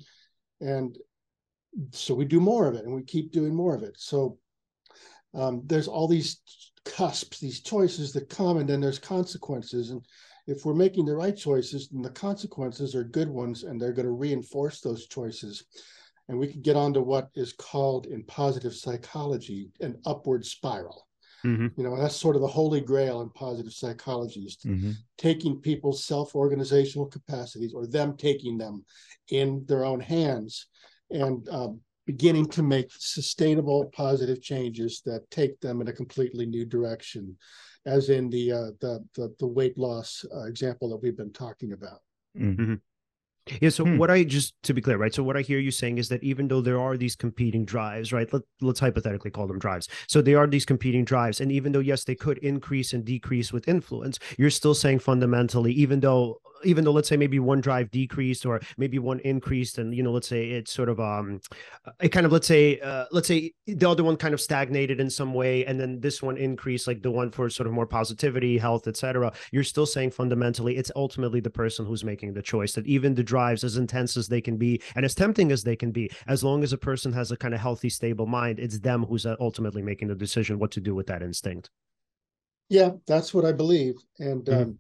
[0.61, 0.96] And
[1.92, 3.94] so we do more of it, and we keep doing more of it.
[3.98, 4.38] So
[5.35, 6.40] um, there's all these
[6.85, 9.90] cusps, these choices that come, and then there's consequences.
[9.90, 10.05] And
[10.46, 14.07] if we're making the right choices, then the consequences are good ones, and they're going
[14.07, 15.64] to reinforce those choices
[16.31, 21.09] and we can get on to what is called in positive psychology an upward spiral.
[21.45, 21.66] Mm-hmm.
[21.77, 24.93] You know, that's sort of the holy grail in positive psychology is mm-hmm.
[25.19, 28.85] taking people's self-organizational capacities or them taking them
[29.31, 30.66] in their own hands
[31.11, 36.64] and um, beginning to make sustainable positive changes that take them in a completely new
[36.64, 37.37] direction,
[37.87, 41.73] as in the uh, the, the, the weight loss uh, example that we've been talking
[41.73, 42.01] about.
[42.38, 42.75] Mm-hmm.
[43.61, 43.70] Yeah.
[43.70, 43.98] So hmm.
[43.98, 45.14] what I just to be clear, right?
[45.14, 48.12] So what I hear you saying is that even though there are these competing drives,
[48.12, 48.33] right?
[48.33, 49.88] Let, let's hypothetically call them drives.
[50.09, 53.53] So they are these competing drives, and even though yes, they could increase and decrease
[53.53, 57.90] with influence, you're still saying fundamentally, even though even though let's say maybe one drive
[57.90, 61.40] decreased or maybe one increased and you know let's say it's sort of um
[62.01, 65.11] it kind of let's say uh, let's say the other one kind of stagnated in
[65.11, 68.59] some way and then this one increased like the one for sort of more positivity
[68.59, 72.87] health etc you're still saying fundamentally it's ultimately the person who's making the choice that
[72.87, 75.90] even the drives as intense as they can be and as tempting as they can
[75.90, 79.05] be as long as a person has a kind of healthy stable mind it's them
[79.05, 81.70] who's uh, ultimately making the decision what to do with that instinct
[82.68, 84.62] yeah that's what i believe and mm-hmm.
[84.62, 84.79] um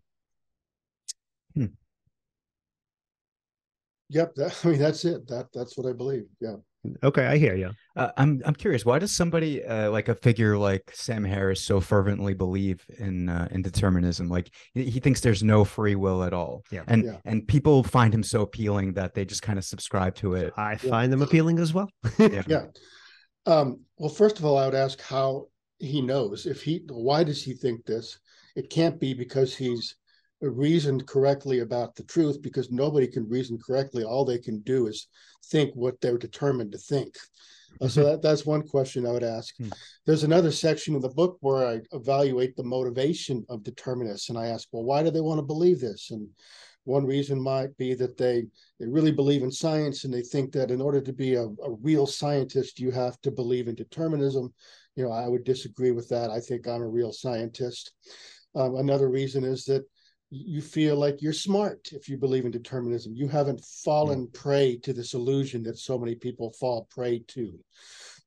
[4.10, 5.26] Yep, that, I mean that's it.
[5.28, 6.24] That that's what I believe.
[6.40, 6.56] Yeah.
[7.02, 7.72] Okay, I hear you.
[7.94, 8.86] Uh, I'm I'm curious.
[8.86, 13.48] Why does somebody uh, like a figure like Sam Harris so fervently believe in uh,
[13.50, 14.30] in determinism?
[14.30, 16.62] Like he, he, thinks there's no free will at all.
[16.72, 16.84] Yeah.
[16.86, 17.16] And yeah.
[17.26, 20.54] and people find him so appealing that they just kind of subscribe to it.
[20.56, 21.90] I find them appealing as well.
[22.18, 22.42] yeah.
[22.46, 22.64] yeah.
[23.44, 26.46] Um, well, first of all, I would ask how he knows.
[26.46, 28.18] If he, why does he think this?
[28.56, 29.96] It can't be because he's
[30.40, 34.04] reasoned correctly about the truth because nobody can reason correctly.
[34.04, 35.08] All they can do is
[35.46, 37.16] think what they're determined to think.
[37.80, 38.10] Uh, so mm-hmm.
[38.10, 39.54] that, that's one question I would ask.
[39.56, 39.68] Hmm.
[40.06, 44.46] There's another section of the book where I evaluate the motivation of determinists, and I
[44.46, 46.10] ask, well, why do they want to believe this?
[46.10, 46.28] And
[46.84, 48.46] one reason might be that they
[48.78, 51.70] they really believe in science, and they think that in order to be a, a
[51.82, 54.52] real scientist, you have to believe in determinism.
[54.96, 56.30] You know, I would disagree with that.
[56.30, 57.92] I think I'm a real scientist.
[58.54, 59.84] Um, another reason is that
[60.30, 63.14] you feel like you're smart if you believe in determinism.
[63.14, 64.32] You haven't fallen mm.
[64.32, 67.58] prey to this illusion that so many people fall prey to.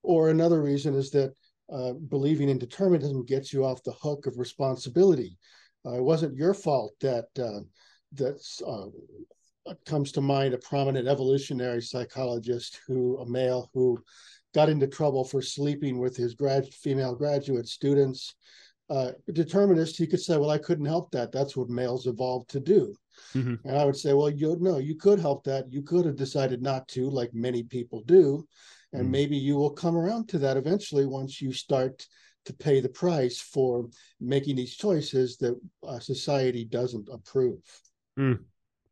[0.03, 1.33] Or another reason is that
[1.71, 5.37] uh, believing in determinism gets you off the hook of responsibility.
[5.85, 7.61] Uh, it wasn't your fault that uh,
[8.13, 13.97] that uh, comes to mind a prominent evolutionary psychologist who a male who
[14.53, 18.35] got into trouble for sleeping with his grad female graduate students
[18.93, 21.31] uh, determinist, he could say, "Well, I couldn't help that.
[21.31, 22.95] That's what males evolved to do."
[23.33, 23.67] Mm-hmm.
[23.67, 25.71] And I would say, "Well, you no, you could help that.
[25.71, 28.47] You could have decided not to, like many people do,
[28.91, 29.11] and mm-hmm.
[29.11, 32.05] maybe you will come around to that eventually once you start
[32.45, 37.61] to pay the price for making these choices that uh, society doesn't approve."
[38.19, 38.43] Mm.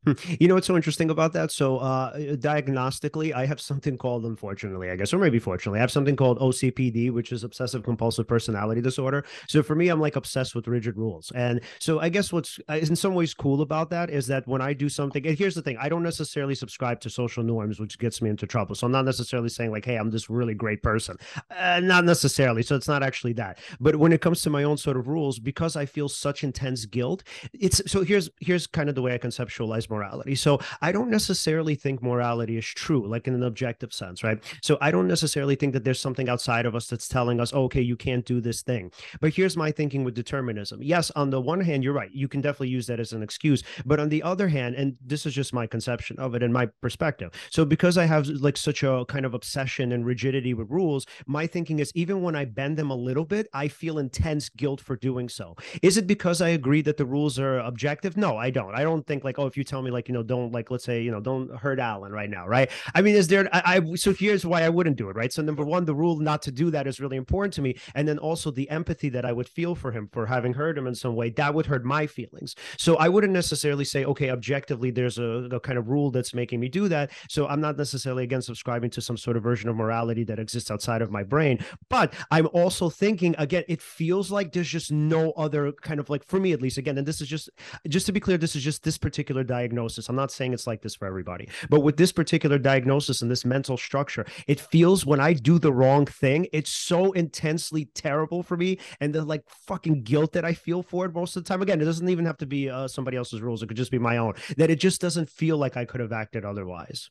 [0.03, 0.13] Hmm.
[0.39, 1.51] You know what's so interesting about that?
[1.51, 5.91] So, uh, diagnostically, I have something called, unfortunately, I guess, or maybe fortunately, I have
[5.91, 9.23] something called OCPD, which is obsessive compulsive personality disorder.
[9.47, 11.31] So, for me, I'm like obsessed with rigid rules.
[11.35, 14.59] And so, I guess what's uh, in some ways cool about that is that when
[14.59, 17.99] I do something, and here's the thing I don't necessarily subscribe to social norms, which
[17.99, 18.73] gets me into trouble.
[18.73, 21.15] So, I'm not necessarily saying, like, hey, I'm this really great person.
[21.55, 22.63] Uh, not necessarily.
[22.63, 23.59] So, it's not actually that.
[23.79, 26.85] But when it comes to my own sort of rules, because I feel such intense
[26.85, 27.21] guilt,
[27.53, 30.35] it's so here's here's kind of the way I conceptualize morality.
[30.35, 34.41] So I don't necessarily think morality is true, like in an objective sense, right?
[34.61, 37.65] So I don't necessarily think that there's something outside of us that's telling us, oh,
[37.65, 38.91] okay, you can't do this thing.
[39.19, 40.81] But here's my thinking with determinism.
[40.81, 42.11] Yes, on the one hand, you're right.
[42.11, 43.63] You can definitely use that as an excuse.
[43.85, 46.67] But on the other hand, and this is just my conception of it and my
[46.81, 47.31] perspective.
[47.49, 51.45] So because I have like such a kind of obsession and rigidity with rules, my
[51.47, 54.95] thinking is even when I bend them a little bit, I feel intense guilt for
[54.95, 55.55] doing so.
[55.81, 58.17] Is it because I agree that the rules are objective?
[58.17, 58.73] No, I don't.
[58.73, 60.83] I don't think like, oh, if you tell me like, you know, don't like, let's
[60.83, 62.69] say, you know, don't hurt Alan right now, right?
[62.93, 65.31] I mean, is there, I, I, so here's why I wouldn't do it, right?
[65.31, 67.75] So number one, the rule not to do that is really important to me.
[67.95, 70.87] And then also the empathy that I would feel for him for having hurt him
[70.87, 72.55] in some way, that would hurt my feelings.
[72.77, 76.59] So I wouldn't necessarily say, okay, objectively, there's a, a kind of rule that's making
[76.59, 77.11] me do that.
[77.29, 80.71] So I'm not necessarily again subscribing to some sort of version of morality that exists
[80.71, 81.59] outside of my brain.
[81.89, 86.25] But I'm also thinking, again, it feels like there's just no other kind of like,
[86.25, 87.49] for me at least, again, and this is just,
[87.87, 89.70] just to be clear, this is just this particular diagnosis.
[90.09, 93.45] I'm not saying it's like this for everybody, but with this particular diagnosis and this
[93.45, 98.57] mental structure, it feels when I do the wrong thing, it's so intensely terrible for
[98.57, 98.77] me.
[98.99, 101.61] And the like fucking guilt that I feel for it most of the time.
[101.61, 103.99] Again, it doesn't even have to be uh, somebody else's rules, it could just be
[103.99, 107.09] my own, that it just doesn't feel like I could have acted otherwise.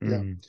[0.00, 0.18] Yeah.
[0.18, 0.46] Mm.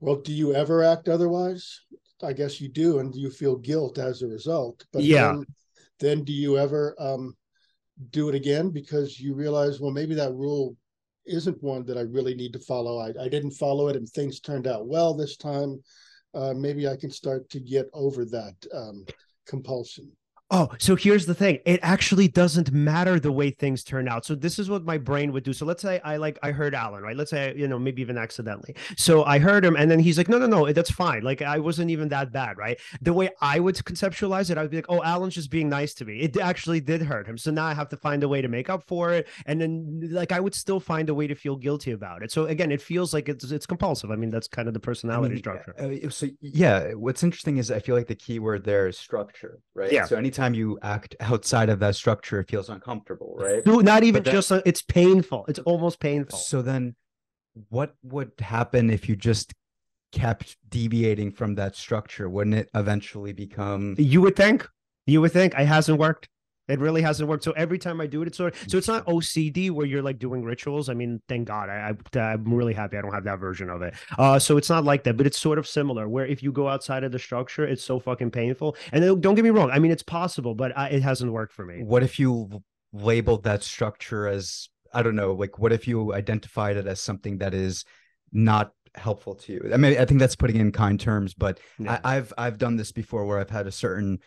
[0.00, 1.80] Well, do you ever act otherwise?
[2.22, 4.84] I guess you do, and you feel guilt as a result.
[4.92, 5.32] But yeah.
[5.32, 5.46] Then,
[6.00, 7.36] then do you ever um,
[8.10, 10.76] do it again because you realize, well, maybe that rule
[11.26, 12.98] isn't one that I really need to follow.
[12.98, 15.82] I, I didn't follow it and things turned out well this time.
[16.34, 19.04] Uh, maybe I can start to get over that um,
[19.46, 20.10] compulsion.
[20.50, 21.58] Oh, so here's the thing.
[21.66, 24.24] It actually doesn't matter the way things turn out.
[24.24, 25.52] So this is what my brain would do.
[25.52, 27.16] So let's say I like I heard Alan, right?
[27.16, 28.74] Let's say you know maybe even accidentally.
[28.96, 31.22] So I heard him, and then he's like, no, no, no, that's fine.
[31.22, 32.80] Like I wasn't even that bad, right?
[33.02, 35.92] The way I would conceptualize it, I would be like, oh, Alan's just being nice
[35.94, 36.20] to me.
[36.20, 38.70] It actually did hurt him, so now I have to find a way to make
[38.70, 41.90] up for it, and then like I would still find a way to feel guilty
[41.90, 42.32] about it.
[42.32, 44.10] So again, it feels like it's it's compulsive.
[44.10, 45.74] I mean, that's kind of the personality I mean, structure.
[45.78, 49.60] Uh, so yeah, what's interesting is I feel like the key word there is structure,
[49.74, 49.92] right?
[49.92, 50.06] Yeah.
[50.06, 53.64] So anytime you act outside of that structure, it feels uncomfortable, right?
[53.66, 55.44] No, not even then, just, uh, it's painful.
[55.48, 56.38] It's almost painful.
[56.38, 56.96] So then
[57.68, 59.52] what would happen if you just
[60.12, 62.28] kept deviating from that structure?
[62.28, 63.94] Wouldn't it eventually become?
[63.98, 64.68] You would think.
[65.06, 66.28] You would think it hasn't worked.
[66.68, 67.44] It really hasn't worked.
[67.44, 70.02] So every time I do it, it's sort of, so it's not OCD where you're
[70.02, 70.88] like doing rituals.
[70.88, 73.82] I mean, thank God, I, I am really happy I don't have that version of
[73.82, 73.94] it.
[74.18, 76.08] Uh, so it's not like that, but it's sort of similar.
[76.08, 78.76] Where if you go outside of the structure, it's so fucking painful.
[78.92, 81.64] And don't get me wrong, I mean, it's possible, but I, it hasn't worked for
[81.64, 81.82] me.
[81.82, 86.76] What if you labeled that structure as I don't know, like what if you identified
[86.76, 87.84] it as something that is
[88.32, 89.70] not helpful to you?
[89.72, 92.00] I mean, I think that's putting in kind terms, but yeah.
[92.04, 94.18] I, I've I've done this before where I've had a certain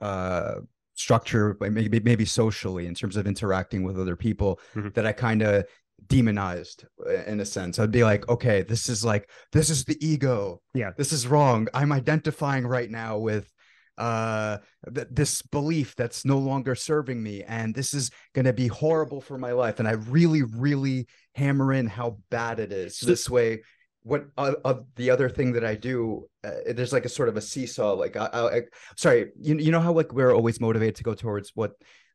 [0.00, 0.56] uh
[0.96, 4.88] structure, maybe maybe socially in terms of interacting with other people mm-hmm.
[4.94, 5.64] that I kind of
[6.08, 7.78] demonized uh, in a sense.
[7.78, 10.60] I'd be like, okay, this is like this is the ego.
[10.74, 11.68] Yeah, this is wrong.
[11.72, 13.52] I'm identifying right now with
[13.98, 14.58] uh
[14.94, 19.22] th- this belief that's no longer serving me and this is going to be horrible
[19.22, 23.30] for my life and i really really hammer in how bad it is so this
[23.30, 23.62] way
[24.06, 27.36] what uh, uh, the other thing that I do, uh, there's like a sort of
[27.36, 27.94] a seesaw.
[27.94, 28.60] Like, I, I,
[28.96, 31.72] sorry, you you know how like we're always motivated to go towards what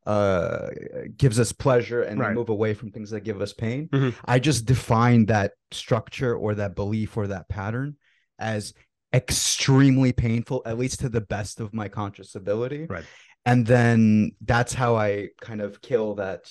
[0.07, 0.69] uh
[1.15, 2.33] gives us pleasure and right.
[2.33, 3.89] move away from things that give us pain.
[3.89, 4.17] Mm-hmm.
[4.25, 7.97] I just define that structure or that belief or that pattern
[8.39, 8.73] as
[9.13, 12.87] extremely painful, at least to the best of my conscious ability.
[12.89, 13.03] Right.
[13.45, 16.45] And then that's how I kind of kill that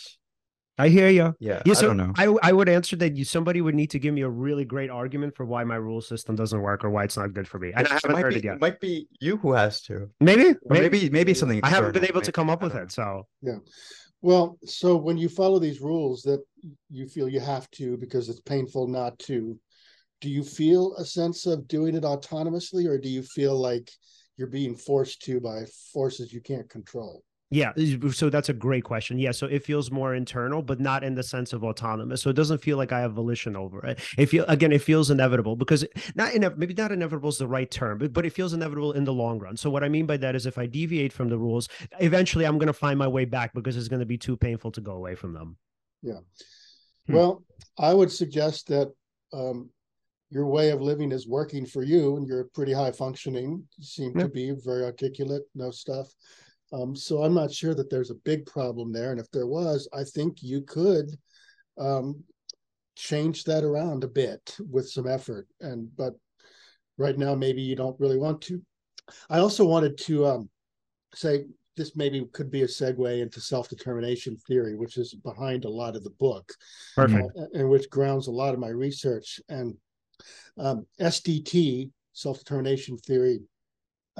[0.81, 1.35] I hear you.
[1.38, 1.62] Yeah.
[1.66, 1.75] Yeah.
[1.75, 2.12] So I don't know.
[2.16, 4.90] I, I would answer that you somebody would need to give me a really great
[4.90, 7.73] argument for why my rule system doesn't work or why it's not good for me.
[7.75, 8.55] And I haven't heard be, it yet.
[8.55, 10.11] It might be you who has to.
[10.21, 10.55] Maybe.
[10.66, 11.61] Maybe maybe, maybe something.
[11.62, 12.27] I haven't been able maybe.
[12.27, 12.90] to come up with it.
[12.93, 13.59] So yeah.
[14.23, 16.43] Well, so when you follow these rules that
[16.90, 19.59] you feel you have to because it's painful not to,
[20.21, 23.90] do you feel a sense of doing it autonomously or do you feel like
[24.37, 27.23] you're being forced to by forces you can't control?
[27.53, 27.73] Yeah,
[28.13, 29.19] so that's a great question.
[29.19, 32.23] Yeah, so it feels more internal, but not in the sense of autonomous.
[32.23, 33.99] So it doesn't feel like I have volition over it.
[34.17, 35.85] It feel again, it feels inevitable because
[36.15, 39.03] not ine- maybe not inevitable is the right term, but, but it feels inevitable in
[39.03, 39.57] the long run.
[39.57, 42.57] So what I mean by that is if I deviate from the rules, eventually I'm
[42.57, 44.93] going to find my way back because it's going to be too painful to go
[44.93, 45.57] away from them.
[46.03, 46.21] Yeah.
[47.09, 47.15] Hmm.
[47.15, 47.45] Well,
[47.77, 48.93] I would suggest that
[49.33, 49.71] um,
[50.31, 53.65] your way of living is working for you, and you're pretty high functioning.
[53.77, 54.23] You seem yeah.
[54.23, 56.07] to be very articulate, no stuff.
[56.72, 59.11] Um, so I'm not sure that there's a big problem there.
[59.11, 61.11] And if there was, I think you could
[61.78, 62.22] um,
[62.96, 65.48] change that around a bit with some effort.
[65.61, 66.14] And but
[66.96, 68.62] right now, maybe you don't really want to.
[69.28, 70.50] I also wanted to um,
[71.14, 75.96] say this maybe could be a segue into self-determination theory, which is behind a lot
[75.96, 76.52] of the book,
[76.94, 79.40] perfect, uh, and which grounds a lot of my research.
[79.48, 79.76] And
[80.59, 83.40] um, SDT, self-determination theory,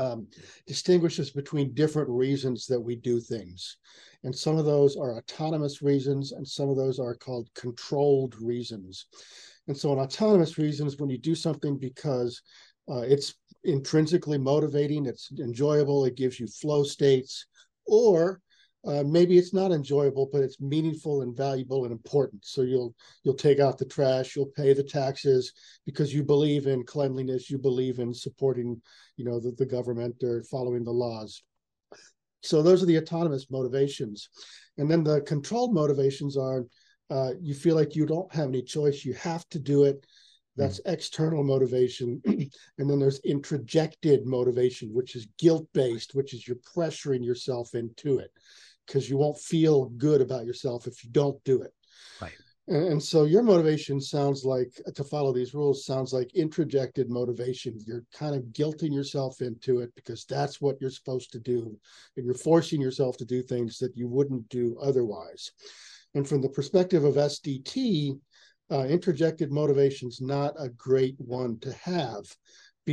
[0.01, 0.27] um,
[0.67, 3.77] distinguishes between different reasons that we do things.
[4.25, 9.07] And some of those are autonomous reasons, and some of those are called controlled reasons.
[9.69, 12.41] And so, in autonomous reasons, when you do something because
[12.91, 13.35] uh, it's
[13.65, 17.47] intrinsically motivating, it's enjoyable, it gives you flow states,
[17.87, 18.41] or
[18.87, 22.45] uh, maybe it's not enjoyable, but it's meaningful and valuable and important.
[22.45, 25.53] So you'll you'll take out the trash, you'll pay the taxes
[25.85, 28.81] because you believe in cleanliness, you believe in supporting,
[29.17, 31.43] you know, the, the government or following the laws.
[32.43, 34.31] So those are the autonomous motivations,
[34.79, 36.65] and then the controlled motivations are
[37.11, 40.07] uh, you feel like you don't have any choice, you have to do it.
[40.57, 40.93] That's mm.
[40.93, 42.23] external motivation.
[42.25, 48.19] and then there's introjected motivation, which is guilt based, which is you're pressuring yourself into
[48.19, 48.31] it
[48.91, 51.73] because you won't feel good about yourself if you don't do it.
[52.21, 52.33] Right.
[52.67, 57.79] And, and, so your motivation sounds like to follow these rules sounds like introjected motivation.
[57.87, 61.79] You're kind of guilting yourself into it because that's what you're supposed to do.
[62.17, 65.53] And you're forcing yourself to do things that you wouldn't do otherwise.
[66.15, 68.19] And from the perspective of SDT,
[68.71, 72.25] uh, introjected motivation is not a great one to have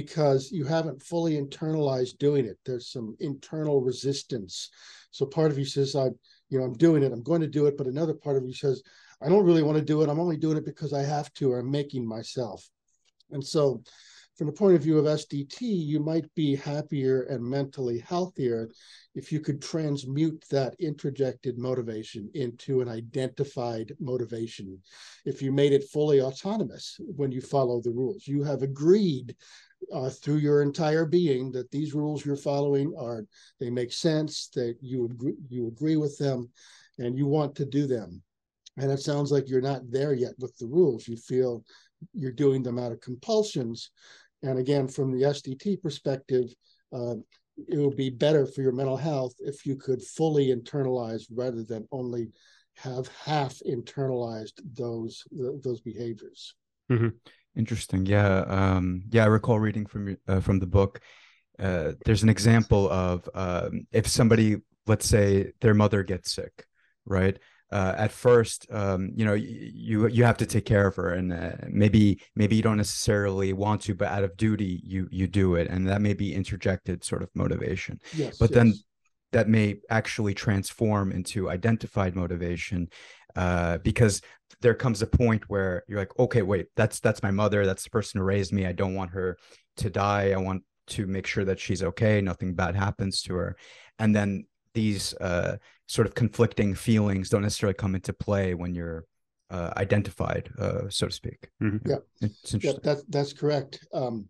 [0.01, 2.57] because you haven't fully internalized doing it.
[2.65, 4.69] There's some internal resistance
[5.17, 6.09] so part of you says, I,
[6.49, 7.77] you know, I'm doing it, I'm going to do it.
[7.77, 8.83] But another part of you says,
[9.21, 10.09] I don't really want to do it.
[10.09, 12.67] I'm only doing it because I have to, or I'm making myself.
[13.31, 13.81] And so
[14.37, 18.69] from the point of view of SDT, you might be happier and mentally healthier
[19.15, 24.79] if you could transmute that introjected motivation into an identified motivation.
[25.25, 29.35] If you made it fully autonomous when you follow the rules, you have agreed
[29.93, 33.25] uh, through your entire being that these rules you're following are
[33.59, 36.49] they make sense that you agree you agree with them
[36.99, 38.21] and you want to do them.
[38.77, 41.07] And it sounds like you're not there yet with the rules.
[41.07, 41.63] You feel
[42.13, 43.91] you're doing them out of compulsions.
[44.43, 46.53] And again from the sdt perspective
[46.93, 47.15] uh,
[47.67, 51.87] it would be better for your mental health if you could fully internalize rather than
[51.91, 52.29] only
[52.75, 56.53] have half internalized those those behaviors.
[56.91, 57.09] Mm-hmm.
[57.57, 58.05] Interesting.
[58.05, 58.41] Yeah.
[58.47, 59.23] Um, yeah.
[59.23, 61.01] I recall reading from uh, from the book.
[61.59, 66.65] Uh, there's an example of um, if somebody, let's say, their mother gets sick,
[67.05, 67.37] right?
[67.71, 71.33] Uh, at first, um, you know, you you have to take care of her, and
[71.33, 75.55] uh, maybe maybe you don't necessarily want to, but out of duty, you you do
[75.55, 77.99] it, and that may be interjected sort of motivation.
[78.13, 78.37] Yes.
[78.37, 78.55] But yes.
[78.55, 78.73] then
[79.31, 82.87] that may actually transform into identified motivation
[83.37, 84.21] uh, because
[84.61, 87.65] there comes a point where you're like okay wait that's that's my mother.
[87.65, 88.65] That's the person who raised me.
[88.65, 89.37] I don't want her
[89.77, 90.31] to die.
[90.31, 92.21] I want to make sure that she's okay.
[92.21, 93.57] Nothing bad happens to her.
[93.99, 95.57] And then these uh,
[95.87, 99.05] sort of conflicting feelings don't necessarily come into play when you're
[99.49, 101.49] uh, identified uh, so to speak.
[101.61, 101.89] Mm-hmm.
[101.89, 101.97] yeah.
[102.21, 102.81] It's interesting.
[102.83, 103.85] yeah, that, that's correct.
[103.93, 104.27] Um,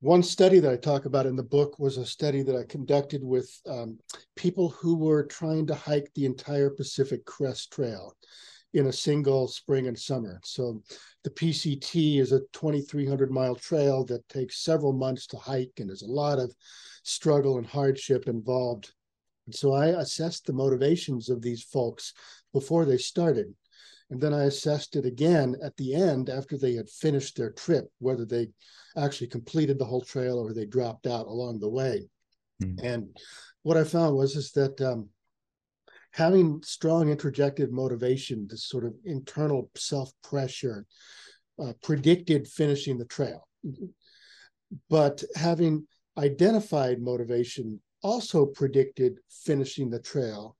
[0.00, 3.24] one study that I talk about in the book was a study that I conducted
[3.24, 3.98] with um,
[4.36, 8.14] people who were trying to hike the entire Pacific Crest Trail
[8.74, 10.38] in a single spring and summer.
[10.44, 10.82] So
[11.24, 16.02] the PCT is a 2,300 mile trail that takes several months to hike, and there's
[16.02, 16.54] a lot of
[17.02, 18.92] struggle and hardship involved.
[19.46, 22.12] And so I assessed the motivations of these folks
[22.52, 23.52] before they started.
[24.10, 27.90] And then I assessed it again at the end after they had finished their trip,
[27.98, 28.48] whether they
[28.96, 32.08] actually completed the whole trail or they dropped out along the way.
[32.62, 32.82] Mm.
[32.82, 33.16] And
[33.62, 35.10] what I found was is that um,
[36.12, 40.86] having strong introjected motivation, this sort of internal self pressure,
[41.62, 43.46] uh, predicted finishing the trail.
[44.88, 45.86] But having
[46.16, 50.56] identified motivation also predicted finishing the trail,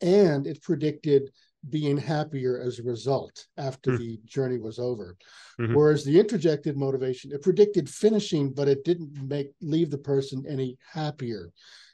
[0.00, 1.30] and it predicted
[1.68, 3.98] being happier as a result after mm.
[3.98, 5.16] the journey was over.
[5.60, 5.74] Mm-hmm.
[5.74, 10.78] Whereas the introjected motivation, it predicted finishing, but it didn't make leave the person any
[10.92, 11.52] happier.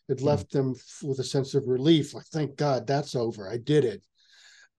[0.08, 0.22] It mm.
[0.22, 3.50] left them with a sense of relief, like thank God that's over.
[3.50, 4.02] I did it.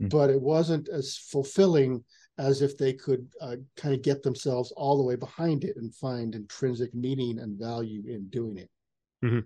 [0.01, 0.09] Mm.
[0.09, 2.03] But it wasn't as fulfilling
[2.37, 5.93] as if they could uh, kind of get themselves all the way behind it and
[5.95, 8.69] find intrinsic meaning and value in doing it.
[9.25, 9.39] Mm-hmm.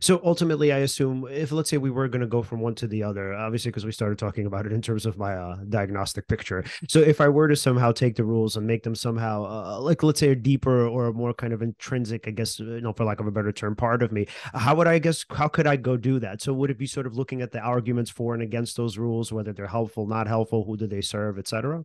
[0.00, 2.86] So ultimately, I assume if let's say we were going to go from one to
[2.86, 6.26] the other, obviously because we started talking about it in terms of my uh, diagnostic
[6.26, 6.64] picture.
[6.88, 10.02] So if I were to somehow take the rules and make them somehow uh, like
[10.02, 13.04] let's say a deeper or a more kind of intrinsic, I guess you know for
[13.04, 15.76] lack of a better term, part of me, how would I guess how could I
[15.76, 16.40] go do that?
[16.40, 19.32] So would it be sort of looking at the arguments for and against those rules,
[19.32, 21.84] whether they're helpful, not helpful, who do they serve, etc.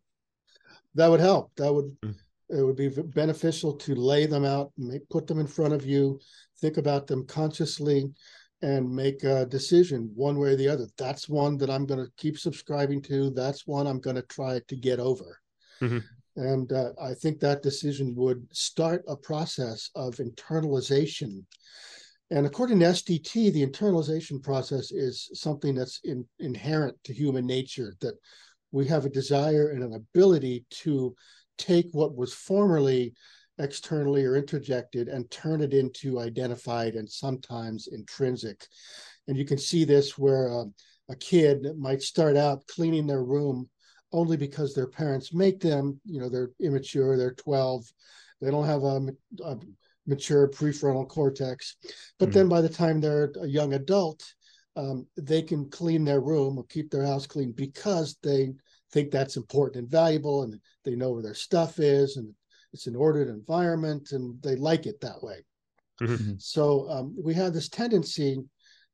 [0.96, 1.52] That would help.
[1.58, 1.98] That would.
[2.02, 2.16] Mm
[2.50, 6.20] it would be beneficial to lay them out, make, put them in front of you,
[6.62, 8.12] think about them consciously,
[8.62, 10.88] and make a decision one way or the other.
[10.98, 13.30] That's one that I'm going to keep subscribing to.
[13.30, 15.40] That's one I'm going to try to get over.
[15.82, 16.00] Mm-hmm.
[16.36, 21.44] And uh, I think that decision would start a process of internalization.
[22.32, 27.96] And according to SDT, the internalization process is something that's in, inherent to human nature,
[28.02, 28.16] that
[28.72, 31.16] we have a desire and an ability to
[31.58, 33.14] take what was formerly
[33.60, 38.66] externally or introjected and turn it into identified and sometimes intrinsic.
[39.28, 40.66] And you can see this where uh,
[41.10, 43.70] a kid might start out cleaning their room
[44.12, 47.86] only because their parents make them, you know, they're immature, they're 12,
[48.42, 49.08] they don't have a,
[49.44, 49.58] a
[50.08, 51.76] mature prefrontal cortex.
[52.18, 52.40] But mm-hmm.
[52.40, 54.24] then by the time they're a young adult,
[54.76, 58.54] um, they can clean their room or keep their house clean because they
[58.92, 62.34] think that's important and valuable and they know where their stuff is and
[62.74, 65.44] it's an ordered environment and they like it that way
[66.02, 66.14] mm-hmm.
[66.14, 66.34] mm-hmm.
[66.38, 68.38] so um, we have this tendency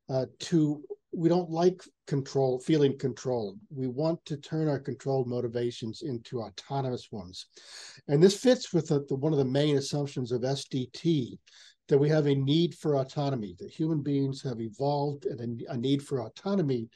[0.10, 6.02] uh, to we don't like control feeling controlled we want to turn our controlled motivations
[6.02, 7.48] into autonomous ones
[8.08, 11.38] and this fits with the, the, one of the main assumptions of sdt
[11.88, 15.78] that we have a need for autonomy that human beings have evolved and a, a
[15.78, 16.88] need for autonomy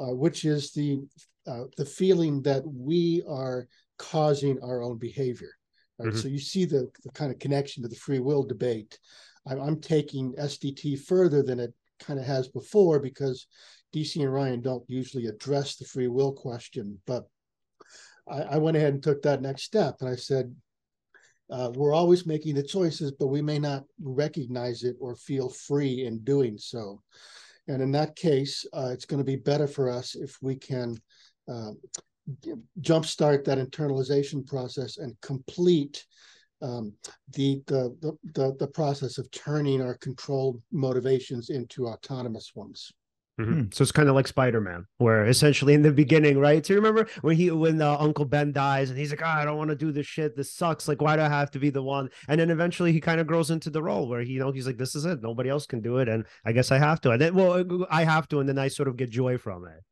[0.00, 1.00] uh, which is the
[1.46, 5.50] uh, the feeling that we are causing our own behavior.
[5.98, 6.08] Right?
[6.08, 6.18] Mm-hmm.
[6.18, 8.98] So you see the, the kind of connection to the free will debate.
[9.46, 13.46] I'm, I'm taking SDT further than it kind of has before because
[13.94, 17.00] Deci and Ryan don't usually address the free will question.
[17.06, 17.24] But
[18.28, 20.54] I, I went ahead and took that next step, and I said,
[21.50, 26.06] uh, we're always making the choices, but we may not recognize it or feel free
[26.06, 27.02] in doing so.
[27.68, 30.96] And in that case, uh, it's going to be better for us if we can
[31.48, 31.72] uh,
[32.80, 36.04] jumpstart that internalization process and complete
[36.62, 36.92] um,
[37.32, 42.92] the, the, the, the process of turning our controlled motivations into autonomous ones.
[43.40, 43.62] Mm-hmm.
[43.72, 46.64] So it's kind of like Spider Man, where essentially in the beginning, right?
[46.64, 49.44] So you remember when he when uh, Uncle Ben dies and he's like, oh, I
[49.44, 50.36] don't want to do this shit.
[50.36, 50.86] This sucks.
[50.86, 52.10] Like, why do I have to be the one?
[52.28, 54.68] And then eventually he kind of grows into the role where he, you know, he's
[54.68, 55.20] like, this is it.
[55.20, 57.10] Nobody else can do it, and I guess I have to.
[57.10, 59.82] And then, well, I have to, and then I sort of get joy from it.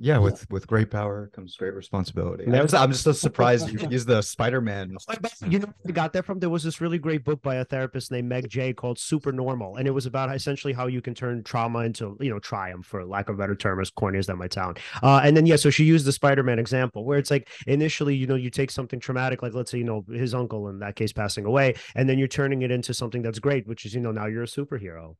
[0.00, 2.44] Yeah, with with great power comes great responsibility.
[2.52, 4.96] I was, I'm just so surprised you used the Spider-Man.
[5.48, 8.10] You know, I got that from there was this really great book by a therapist
[8.10, 11.44] named Meg Jay called Super Normal, and it was about essentially how you can turn
[11.44, 14.36] trauma into you know triumph, for lack of a better term, as corny as that
[14.36, 14.78] might sound.
[15.02, 18.26] Uh, and then yeah, so she used the Spider-Man example where it's like initially you
[18.26, 21.12] know you take something traumatic, like let's say you know his uncle in that case
[21.12, 24.12] passing away, and then you're turning it into something that's great, which is you know
[24.12, 25.14] now you're a superhero.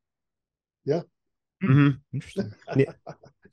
[0.84, 1.02] Yeah.
[1.62, 1.90] Mm-hmm.
[2.12, 2.52] Interesting.
[2.76, 2.92] yeah.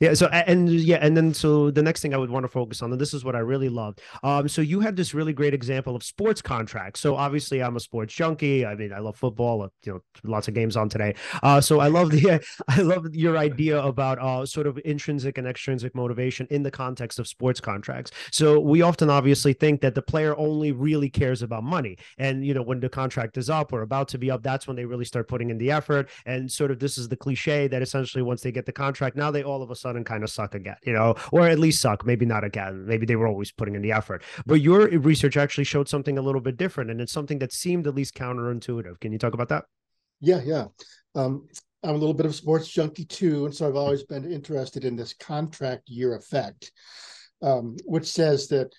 [0.02, 0.16] Yeah.
[0.16, 2.92] So and yeah, and then so the next thing I would want to focus on,
[2.92, 3.96] and this is what I really love.
[4.24, 7.00] Um, so you had this really great example of sports contracts.
[7.00, 8.66] So obviously, I'm a sports junkie.
[8.66, 9.62] I mean, I love football.
[9.62, 11.14] Uh, you know, lots of games on today.
[11.44, 15.46] Uh, so I love the I love your idea about uh sort of intrinsic and
[15.46, 18.10] extrinsic motivation in the context of sports contracts.
[18.32, 22.56] So we often obviously think that the player only really cares about money, and you
[22.56, 25.06] know, when the contract is up or about to be up, that's when they really
[25.06, 26.10] start putting in the effort.
[26.26, 29.30] And sort of this is the cliche that essentially once they get the contract, now
[29.30, 31.82] they all of a sudden sudden kind of suck again, you know, or at least
[31.82, 32.86] suck, maybe not again.
[32.86, 34.24] Maybe they were always putting in the effort.
[34.46, 37.88] But your research actually showed something a little bit different, and it's something that seemed
[37.88, 39.00] at least counterintuitive.
[39.00, 39.66] Can you talk about that?
[40.20, 40.66] Yeah, yeah.
[41.16, 41.48] Um,
[41.84, 44.86] I'm a little bit of a sports junkie too, and so I've always been interested
[44.86, 46.72] in this contract year effect,
[47.42, 48.72] um, which says that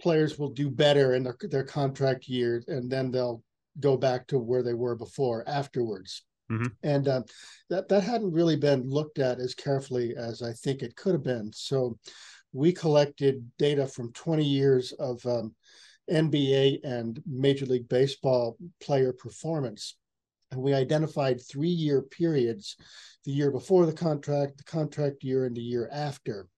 [0.00, 3.42] players will do better in their, their contract year, and then they'll
[3.78, 6.24] go back to where they were before afterwards.
[6.50, 6.66] Mm-hmm.
[6.82, 7.22] And uh,
[7.68, 11.22] that that hadn't really been looked at as carefully as I think it could have
[11.22, 11.52] been.
[11.52, 11.98] So
[12.52, 15.54] we collected data from 20 years of um,
[16.10, 19.96] NBA and Major League Baseball player performance.
[20.50, 22.76] And we identified three year periods
[23.24, 26.48] the year before the contract, the contract year, and the year after.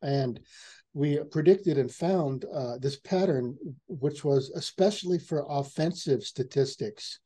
[0.00, 0.40] And
[0.94, 3.56] we predicted and found uh, this pattern,
[3.88, 7.20] which was especially for offensive statistics.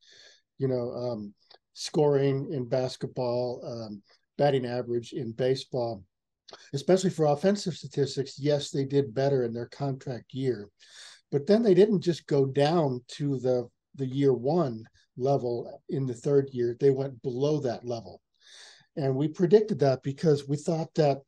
[0.58, 1.34] You know, um,
[1.74, 4.02] scoring in basketball, um,
[4.38, 6.04] batting average in baseball,
[6.74, 8.38] especially for offensive statistics.
[8.38, 10.68] Yes, they did better in their contract year,
[11.30, 14.84] but then they didn't just go down to the the year one
[15.16, 16.76] level in the third year.
[16.78, 18.20] They went below that level,
[18.96, 21.18] and we predicted that because we thought that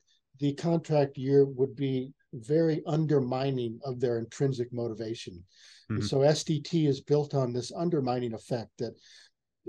[0.40, 5.44] the contract year would be very undermining of their intrinsic motivation.
[5.90, 6.02] Mm-hmm.
[6.02, 8.94] So SDT is built on this undermining effect that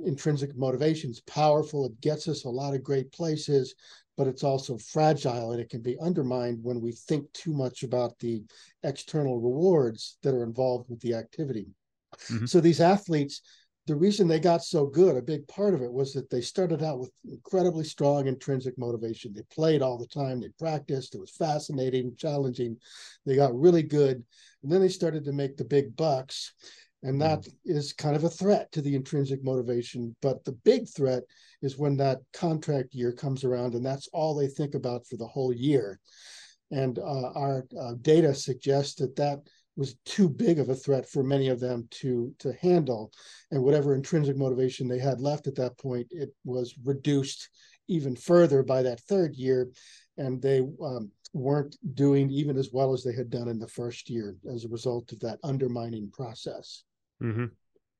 [0.04, 1.86] intrinsic motivation is powerful.
[1.86, 3.76] It gets us a lot of great places,
[4.18, 8.18] but it's also fragile and it can be undermined when we think too much about
[8.20, 8.43] the
[8.84, 11.68] external rewards that are involved with the activity.
[12.30, 12.46] Mm-hmm.
[12.46, 13.41] So these athletes,
[13.88, 16.82] the reason they got so good, a big part of it was that they started
[16.82, 19.34] out with incredibly strong intrinsic motivation.
[19.34, 22.78] They played all the time, they practiced, it was fascinating, challenging.
[23.26, 24.24] They got really good.
[24.64, 26.54] And then they started to make the big bucks
[27.06, 30.16] and that is kind of a threat to the intrinsic motivation.
[30.24, 31.22] But the big threat
[31.62, 35.28] is when that contract year comes around and that's all they think about for the
[35.28, 35.99] whole year.
[36.72, 39.39] And uh, our uh, data suggests that that
[39.76, 43.12] was too big of a threat for many of them to to handle
[43.51, 47.49] and whatever intrinsic motivation they had left at that point it was reduced
[47.89, 49.70] even further by that third year
[50.18, 54.10] and they um, weren't doing even as well as they had done in the first
[54.10, 56.86] year as a result of that undermining process.
[57.24, 57.45] Mm-hmm.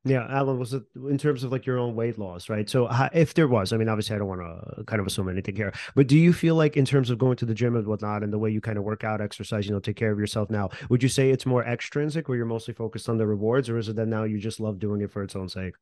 [0.08, 2.70] Yeah, Alan, was it in terms of like your own weight loss, right?
[2.70, 5.56] So, if there was, I mean, obviously, I don't want to kind of assume anything
[5.56, 8.22] here, but do you feel like, in terms of going to the gym and whatnot,
[8.22, 10.52] and the way you kind of work out, exercise, you know, take care of yourself
[10.52, 13.80] now, would you say it's more extrinsic, where you're mostly focused on the rewards, or
[13.80, 15.74] is it that now you just love doing it for its own sake?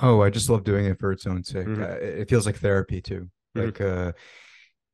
[0.00, 1.66] Oh, I just love doing it for its own sake.
[1.66, 1.82] Mm-hmm.
[1.82, 3.30] Uh, it feels like therapy too.
[3.56, 3.66] Mm-hmm.
[3.66, 4.12] Like, uh,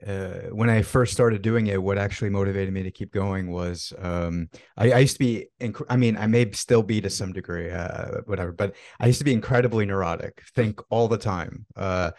[0.07, 3.93] uh, when I first started doing it, what actually motivated me to keep going was
[3.99, 7.33] um, I, I, used to be, inc- I mean, I may still be to some
[7.33, 11.67] degree, uh, whatever, but I used to be incredibly neurotic, think all the time.
[11.77, 12.11] Uh,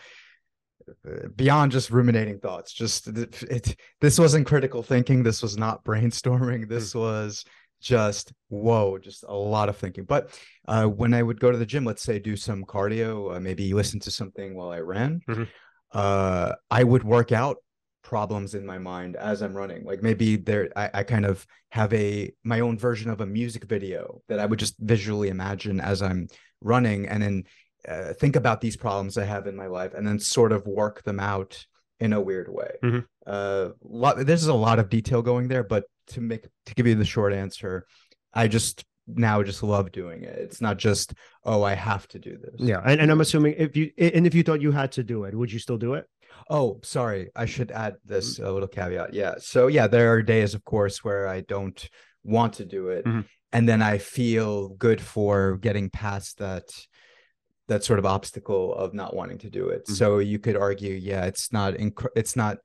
[1.38, 6.68] beyond just ruminating thoughts just it, it, this wasn't critical thinking this was not brainstorming
[6.68, 7.00] this hmm.
[7.00, 7.46] was
[7.82, 11.66] just whoa just a lot of thinking but uh, when i would go to the
[11.66, 15.44] gym let's say do some cardio uh, maybe listen to something while i ran mm-hmm.
[15.94, 17.58] uh, i would work out
[18.04, 19.84] problems in my mind as I'm running.
[19.86, 23.66] Like maybe there, I, I kind of have a my own version of a music
[23.66, 26.28] video that I would just visually imagine as I'm
[26.62, 27.44] running, and then
[27.88, 31.04] uh, think about these problems I have in my life, and then sort of work
[31.04, 31.66] them out
[32.00, 32.72] in a weird way.
[32.84, 33.00] Mm-hmm.
[33.26, 36.96] Uh, lot, there's a lot of detail going there, but to make to give you
[36.96, 37.86] the short answer,
[38.34, 40.38] I just now just love doing it.
[40.38, 42.56] It's not just oh I have to do this.
[42.58, 45.24] Yeah, and, and I'm assuming if you and if you thought you had to do
[45.24, 46.06] it, would you still do it?
[46.50, 47.30] Oh, sorry.
[47.36, 49.14] I should add this a little caveat.
[49.14, 49.36] Yeah.
[49.40, 51.90] So yeah, there are days, of course, where I don't
[52.24, 53.26] want to do it, Mhm.
[53.52, 56.66] and then I feel good for getting past that
[57.68, 59.86] that sort of obstacle of not wanting to do it.
[59.88, 59.96] Mhm.
[59.96, 62.58] So you could argue, yeah, it's not inc- it's not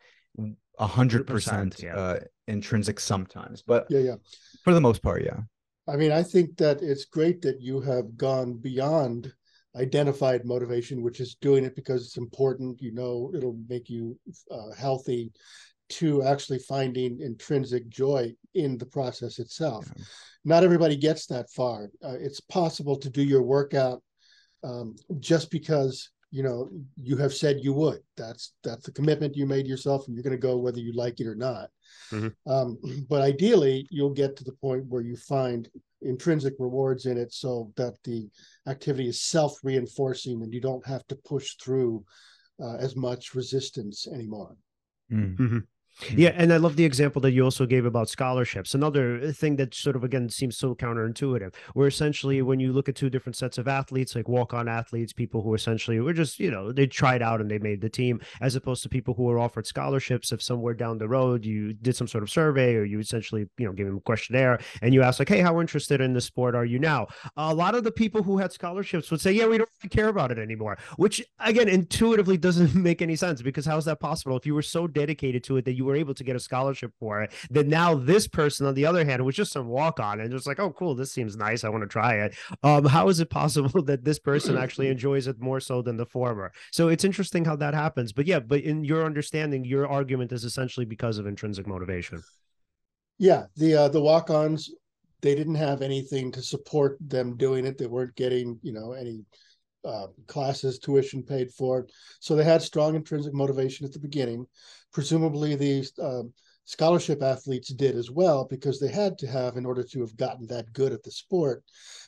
[0.79, 1.97] a hundred percent 100%, yeah.
[1.97, 4.17] uh, intrinsic sometimes, but Yeah, yeah.
[4.65, 5.41] for the most part, yeah.
[5.87, 9.33] I mean, I think that it's great that you have gone beyond
[9.77, 12.81] identified motivation, which is doing it because it's important.
[12.81, 14.19] You know, it'll make you
[14.51, 15.33] uh, healthy.
[15.93, 19.87] To actually finding intrinsic joy in the process itself.
[19.97, 20.05] Yeah.
[20.45, 21.89] Not everybody gets that far.
[22.05, 24.03] Uh, it's possible to do your workout
[24.63, 28.01] um, just because you know you have said you would.
[28.19, 31.21] That's that's the commitment you made yourself, and you're going to go whether you like
[31.21, 31.71] it or not.
[32.11, 32.35] Mhm.
[32.47, 35.71] Um, but ideally, you'll get to the point where you find
[36.03, 38.29] intrinsic rewards in it, so that the
[38.67, 42.05] activity is self-reinforcing, and you don't have to push through
[42.63, 44.57] uh, as much resistance anymore.
[45.11, 45.63] Mm.
[46.15, 46.43] Yeah, mm-hmm.
[46.43, 48.75] and I love the example that you also gave about scholarships.
[48.75, 52.47] Another uh, thing that sort of again seems so counterintuitive, where essentially mm-hmm.
[52.47, 55.99] when you look at two different sets of athletes, like walk-on athletes, people who essentially
[55.99, 58.89] were just, you know, they tried out and they made the team, as opposed to
[58.89, 60.31] people who were offered scholarships.
[60.31, 63.67] If somewhere down the road you did some sort of survey or you essentially, you
[63.67, 66.55] know, gave them a questionnaire and you asked like, hey, how interested in the sport
[66.55, 67.09] are you now?
[67.37, 70.09] A lot of the people who had scholarships would say, yeah, we don't really care
[70.09, 74.37] about it anymore, which again intuitively doesn't make any sense because how is that possible?
[74.37, 76.93] If you were so dedicated to it that you were able to get a scholarship
[76.99, 80.21] for it, then now this person on the other hand was just some walk on
[80.21, 81.65] and just like, oh, cool, this seems nice.
[81.65, 82.37] I want to try it.
[82.63, 86.07] Um, how is it possible that this person actually enjoys it more so than the
[86.07, 86.53] former?
[86.71, 88.13] So it's interesting how that happens.
[88.13, 92.23] But yeah, but in your understanding, your argument is essentially because of intrinsic motivation.
[93.19, 94.71] Yeah, the uh, the walk-ons
[95.21, 97.77] they didn't have anything to support them doing it.
[97.77, 99.25] They weren't getting you know any
[99.85, 101.87] uh, classes, tuition paid for,
[102.21, 104.47] so they had strong intrinsic motivation at the beginning.
[104.93, 106.33] Presumably, these um,
[106.65, 110.47] scholarship athletes did as well because they had to have in order to have gotten
[110.47, 111.63] that good at the sport.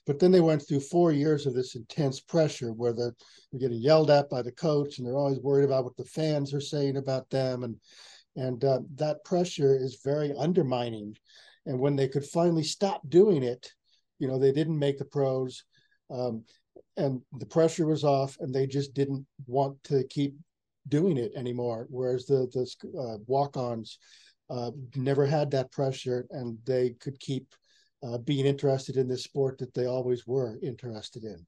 [0.07, 3.15] But then they went through four years of this intense pressure where they're,
[3.51, 6.53] they're getting yelled at by the coach and they're always worried about what the fans
[6.53, 7.77] are saying about them and
[8.37, 11.17] and uh, that pressure is very undermining
[11.67, 13.73] and when they could finally stop doing it
[14.19, 15.65] you know they didn't make the pros
[16.11, 16.45] um,
[16.97, 20.35] and the pressure was off and they just didn't want to keep
[20.89, 21.87] doing it anymore.
[21.91, 23.99] Whereas the the uh, walk-ons
[24.49, 27.55] uh, never had that pressure and they could keep
[28.03, 31.47] uh, being interested in this sport that they always were interested in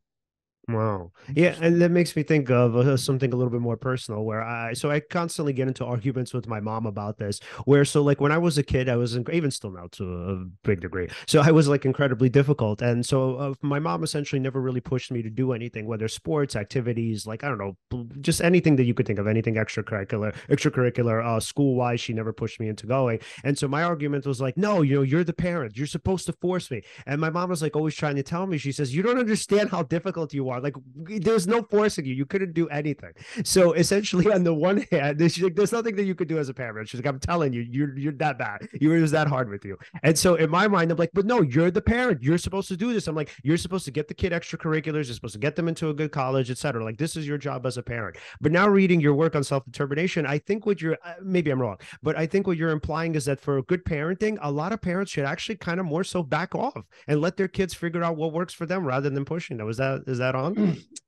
[0.69, 1.11] Wow.
[1.35, 4.43] Yeah, and that makes me think of uh, something a little bit more personal where
[4.43, 8.21] I so I constantly get into arguments with my mom about this where so like
[8.21, 11.09] when I was a kid I was in, even still now to a big degree.
[11.27, 15.11] So I was like incredibly difficult and so uh, my mom essentially never really pushed
[15.11, 17.77] me to do anything whether sports, activities, like I don't know,
[18.21, 22.61] just anything that you could think of, anything extracurricular, extracurricular uh school-wise she never pushed
[22.61, 23.19] me into going.
[23.43, 25.77] And so my argument was like, "No, you know, you're the parent.
[25.77, 28.59] You're supposed to force me." And my mom was like always trying to tell me
[28.59, 30.52] she says, "You don't understand how difficult you are.
[30.61, 32.15] Like there's no forcing you.
[32.15, 33.13] You couldn't do anything."
[33.45, 36.55] So essentially, on the one hand, like, "There's nothing that you could do as a
[36.55, 38.69] parent." She's like, "I'm telling you, you're you're that bad.
[38.81, 41.27] You it was that hard with you." And so in my mind, I'm like, "But
[41.27, 42.23] no, you're the parent.
[42.23, 45.07] You're supposed to do this." I'm like, "You're supposed to get the kid extracurriculars.
[45.07, 46.85] You're supposed to get them into a good college, etc.
[46.85, 49.65] Like this is your job as a parent." But now reading your work on self
[49.65, 53.15] determination, I think what you're uh, maybe I'm wrong, but I think what you're implying
[53.15, 56.23] is that for good parenting, a lot of parents should actually kind of more so
[56.23, 59.57] back off and let their kids figure out what works for them rather than pushing
[59.57, 59.69] them.
[59.69, 60.42] Is that is that on?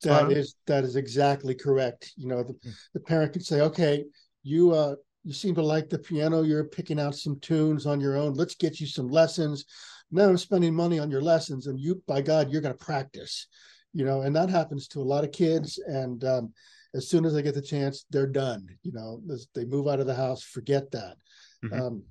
[0.03, 0.33] That on.
[0.33, 2.13] is that is exactly correct.
[2.17, 2.55] You know, the,
[2.93, 4.05] the parent can say, "Okay,
[4.43, 6.43] you uh you seem to like the piano.
[6.43, 8.35] You're picking out some tunes on your own.
[8.35, 9.65] Let's get you some lessons.
[10.11, 13.47] Now I'm spending money on your lessons, and you, by God, you're going to practice."
[13.93, 15.79] You know, and that happens to a lot of kids.
[15.87, 16.53] And um,
[16.95, 18.67] as soon as they get the chance, they're done.
[18.83, 19.23] You know,
[19.55, 21.17] they move out of the house, forget that.
[21.65, 21.81] Mhm.
[21.81, 22.03] Um,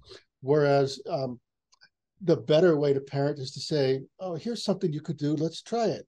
[0.41, 1.39] whereas um,
[2.21, 5.35] the better way to parent is to say, "Oh, here's something you could do.
[5.35, 6.07] Let's try it."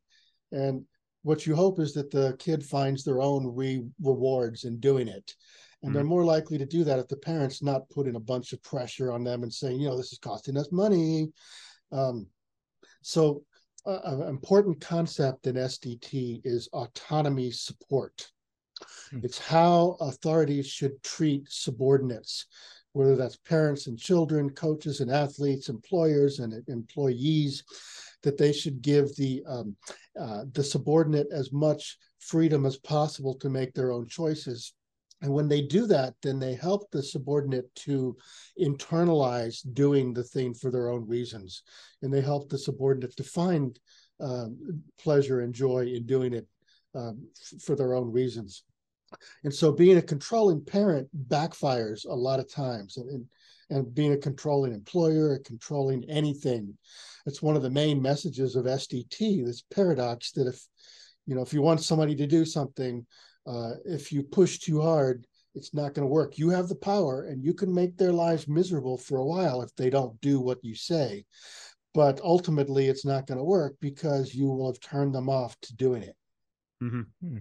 [0.51, 0.85] And
[1.25, 5.33] what you hope is that the kid finds their own re- rewards in doing it.
[5.81, 8.61] And they're more likely to do that if the parents not putting a bunch of
[8.61, 11.31] pressure on them and saying, you know, this is costing us money.
[11.91, 12.27] Um,
[13.01, 13.43] so,
[13.87, 18.31] uh, an important concept in SDT is autonomy support.
[19.09, 19.19] Hmm.
[19.23, 22.45] It's how authorities should treat subordinates,
[22.93, 27.63] whether that's parents and children, coaches and athletes, employers and employees,
[28.25, 29.75] that they should give the um,
[30.19, 34.73] uh, the subordinate as much freedom as possible to make their own choices.
[35.21, 38.17] And when they do that, then they help the subordinate to
[38.59, 41.63] internalize doing the thing for their own reasons.
[42.01, 43.79] And they help the subordinate to find
[44.19, 46.47] um, pleasure and joy in doing it
[46.93, 48.63] um, f- for their own reasons.
[49.43, 52.97] And so being a controlling parent backfires a lot of times.
[52.97, 53.25] And, and,
[53.69, 56.77] and being a controlling employer, a controlling anything.
[57.25, 60.61] It's one of the main messages of SDT, this paradox that if,
[61.25, 63.05] you know, if you want somebody to do something,
[63.47, 66.37] uh, if you push too hard, it's not going to work.
[66.37, 69.73] You have the power and you can make their lives miserable for a while if
[69.75, 71.25] they don't do what you say.
[71.93, 75.75] But ultimately, it's not going to work because you will have turned them off to
[75.75, 76.15] doing it.
[76.83, 77.37] Mm-hmm.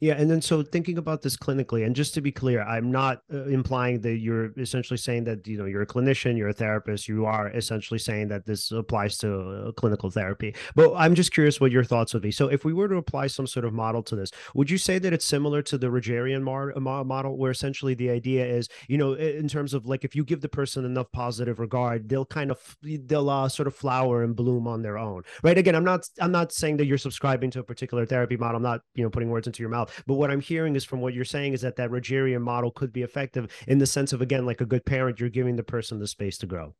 [0.00, 3.22] Yeah, and then so thinking about this clinically, and just to be clear, I'm not
[3.32, 7.08] uh, implying that you're essentially saying that you know you're a clinician, you're a therapist.
[7.08, 10.54] You are essentially saying that this applies to uh, clinical therapy.
[10.74, 12.30] But I'm just curious what your thoughts would be.
[12.30, 14.98] So, if we were to apply some sort of model to this, would you say
[14.98, 16.72] that it's similar to the Rogerian mar-
[17.04, 20.40] model, where essentially the idea is, you know, in terms of like if you give
[20.40, 24.66] the person enough positive regard, they'll kind of they'll uh, sort of flower and bloom
[24.66, 25.58] on their own, right?
[25.58, 28.56] Again, I'm not I'm not saying that you're subscribing to a particular therapy model.
[28.56, 30.02] I'm not you know putting words into your mouth.
[30.06, 32.92] But what I'm hearing is from what you're saying is that that Rogerian model could
[32.92, 35.98] be effective in the sense of again, like a good parent, you're giving the person
[35.98, 36.74] the space to grow.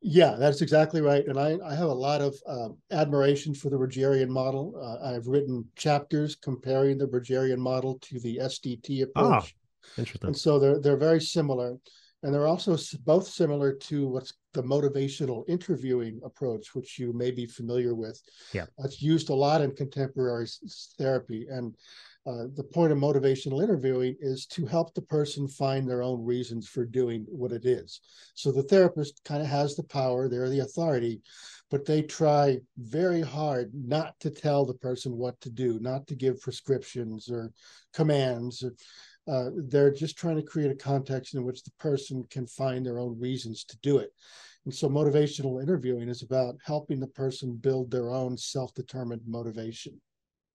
[0.00, 1.26] Yeah, that's exactly right.
[1.26, 4.74] And I, I have a lot of uh, admiration for the Rogerian model.
[4.80, 9.56] Uh, I've written chapters comparing the Rogerian model to the SDT ah, approach.
[9.56, 10.28] Oh, interesting.
[10.28, 11.76] And so they're they're very similar
[12.22, 17.46] and they're also both similar to what's the motivational interviewing approach, which you may be
[17.46, 18.20] familiar with.
[18.52, 20.48] Yeah, it's used a lot in contemporary
[20.98, 21.76] therapy, and
[22.26, 26.68] uh, the point of motivational interviewing is to help the person find their own reasons
[26.68, 28.00] for doing what it is.
[28.34, 31.22] So the therapist kind of has the power; they're the authority,
[31.70, 36.16] but they try very hard not to tell the person what to do, not to
[36.16, 37.52] give prescriptions or
[37.92, 38.64] commands.
[38.64, 38.72] Or,
[39.28, 42.98] uh, they're just trying to create a context in which the person can find their
[42.98, 44.10] own reasons to do it.
[44.68, 49.98] And so motivational interviewing is about helping the person build their own self-determined motivation.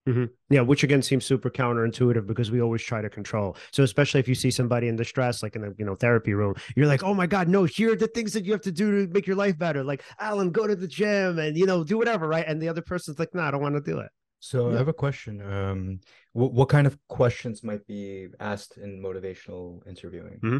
[0.07, 0.25] Mm-hmm.
[0.51, 3.57] Yeah, which again seems super counterintuitive because we always try to control.
[3.71, 6.53] So especially if you see somebody in distress, like in the you know therapy room,
[6.75, 9.07] you're like, oh my god, no, here are the things that you have to do
[9.07, 9.83] to make your life better.
[9.83, 12.45] Like Alan, go to the gym and you know do whatever, right?
[12.47, 14.11] And the other person's like, no, nah, I don't want to do it.
[14.41, 14.75] So yeah.
[14.75, 15.41] I have a question.
[15.41, 16.01] Um,
[16.33, 20.39] what what kind of questions might be asked in motivational interviewing?
[20.43, 20.57] Mm-hmm.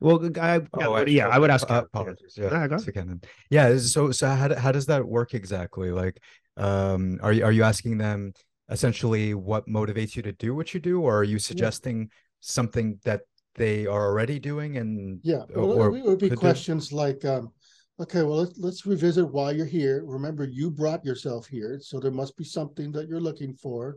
[0.00, 1.70] Well, I, oh, yeah, I would ask.
[1.70, 2.34] Uh, apologies.
[2.36, 3.02] Yeah, yeah,
[3.50, 3.78] yeah.
[3.78, 5.90] So, so how, how does that work exactly?
[5.90, 6.20] Like,
[6.56, 8.34] um, are you are you asking them
[8.68, 12.06] essentially what motivates you to do what you do, or are you suggesting yeah.
[12.40, 13.22] something that
[13.54, 14.76] they are already doing?
[14.76, 16.96] And yeah, well, or, it would be questions do?
[16.96, 17.52] like, um,
[17.98, 20.02] Okay, well, let's, let's revisit why you're here.
[20.04, 23.96] Remember, you brought yourself here, so there must be something that you're looking for.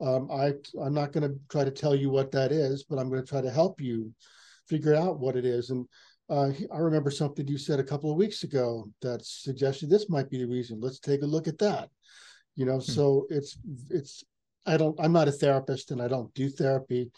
[0.00, 3.08] Um, I, I'm not going to try to tell you what that is, but I'm
[3.08, 4.12] going to try to help you
[4.68, 5.70] figure out what it is.
[5.70, 5.86] And
[6.28, 10.30] uh, I remember something you said a couple of weeks ago that suggested this might
[10.30, 10.80] be the reason.
[10.80, 11.90] Let's take a look at that.
[12.56, 12.92] You know, hmm.
[12.92, 13.58] so it's
[13.90, 14.24] it's
[14.66, 17.10] I don't I'm not a therapist and I don't do therapy.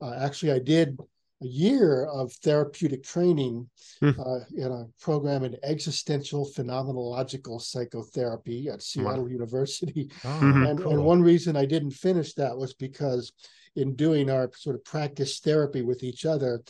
[0.00, 0.98] Uh, actually, I did
[1.40, 3.68] a year of therapeutic training
[4.00, 4.10] hmm.
[4.18, 9.30] uh, in a program in existential phenomenological psychotherapy at Seattle wow.
[9.30, 10.10] University.
[10.24, 10.92] Oh, and, cool.
[10.92, 13.32] and one reason I didn't finish that was because
[13.78, 16.62] in doing our sort of practice therapy with each other,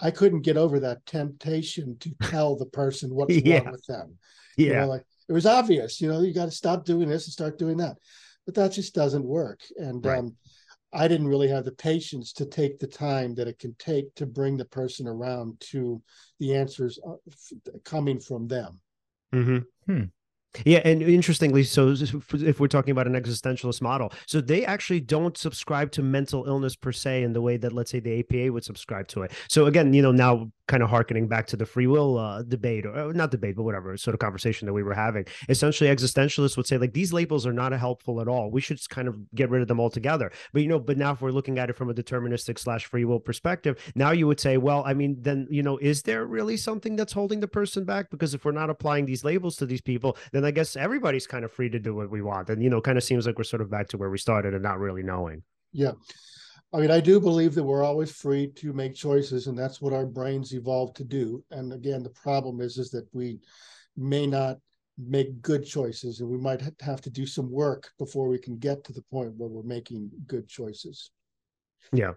[0.00, 3.58] I couldn't get over that temptation to tell the person what's yeah.
[3.58, 4.18] wrong with them.
[4.56, 4.66] Yeah.
[4.66, 7.32] You know, like it was obvious, you know, you got to stop doing this and
[7.32, 7.96] start doing that.
[8.44, 9.60] But that just doesn't work.
[9.76, 10.18] And right.
[10.18, 10.36] um,
[10.92, 14.26] I didn't really have the patience to take the time that it can take to
[14.26, 16.00] bring the person around to
[16.38, 17.14] the answers uh,
[17.84, 18.80] coming from them.
[19.34, 19.92] Mm-hmm.
[19.92, 20.04] Hmm.
[20.64, 25.36] Yeah, and interestingly, so if we're talking about an existentialist model, so they actually don't
[25.36, 28.64] subscribe to mental illness per se in the way that, let's say, the APA would
[28.64, 29.32] subscribe to it.
[29.48, 32.86] So again, you know, now kind of harkening back to the free will uh, debate,
[32.86, 35.24] or uh, not debate, but whatever sort of conversation that we were having.
[35.48, 38.50] Essentially, existentialists would say like these labels are not helpful at all.
[38.50, 40.32] We should kind of get rid of them altogether.
[40.52, 43.04] But you know, but now if we're looking at it from a deterministic slash free
[43.04, 46.56] will perspective, now you would say, well, I mean, then you know, is there really
[46.56, 48.10] something that's holding the person back?
[48.10, 51.44] Because if we're not applying these labels to these people, then I guess everybody's kind
[51.44, 52.50] of free to do what we want.
[52.50, 54.54] And you know, kind of seems like we're sort of back to where we started
[54.54, 55.42] and not really knowing.
[55.72, 55.92] Yeah.
[56.76, 59.94] I mean, I do believe that we're always free to make choices, and that's what
[59.94, 61.42] our brains evolved to do.
[61.50, 63.38] And again, the problem is is that we
[63.96, 64.58] may not
[64.98, 68.84] make good choices, and we might have to do some work before we can get
[68.84, 71.12] to the point where we're making good choices.
[71.94, 72.12] Yeah.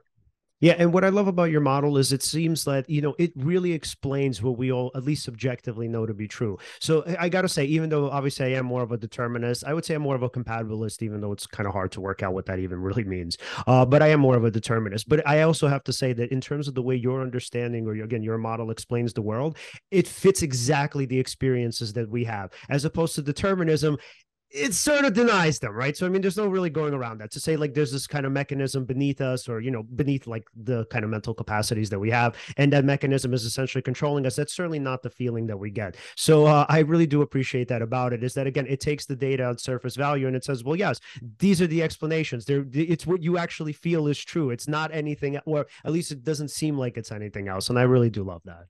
[0.61, 3.31] Yeah, and what I love about your model is it seems that you know it
[3.35, 6.57] really explains what we all at least subjectively know to be true.
[6.79, 9.73] So I got to say, even though obviously I am more of a determinist, I
[9.73, 12.23] would say I'm more of a compatibilist, even though it's kind of hard to work
[12.23, 13.37] out what that even really means.
[13.67, 15.07] Uh, but I am more of a determinist.
[15.07, 17.93] But I also have to say that in terms of the way your understanding or
[17.93, 19.57] again your model explains the world,
[19.91, 23.97] it fits exactly the experiences that we have, as opposed to determinism
[24.51, 25.95] it sort of denies them, right?
[25.95, 28.25] So I mean, there's no really going around that to say like there's this kind
[28.25, 31.99] of mechanism beneath us, or you know, beneath like the kind of mental capacities that
[31.99, 34.35] we have, and that mechanism is essentially controlling us.
[34.35, 35.97] That's certainly not the feeling that we get.
[36.15, 38.23] So uh, I really do appreciate that about it.
[38.23, 40.99] Is that again, it takes the data on surface value and it says, well, yes,
[41.37, 42.45] these are the explanations.
[42.45, 44.49] There, it's what you actually feel is true.
[44.49, 47.69] It's not anything, or at least it doesn't seem like it's anything else.
[47.69, 48.65] And I really do love that.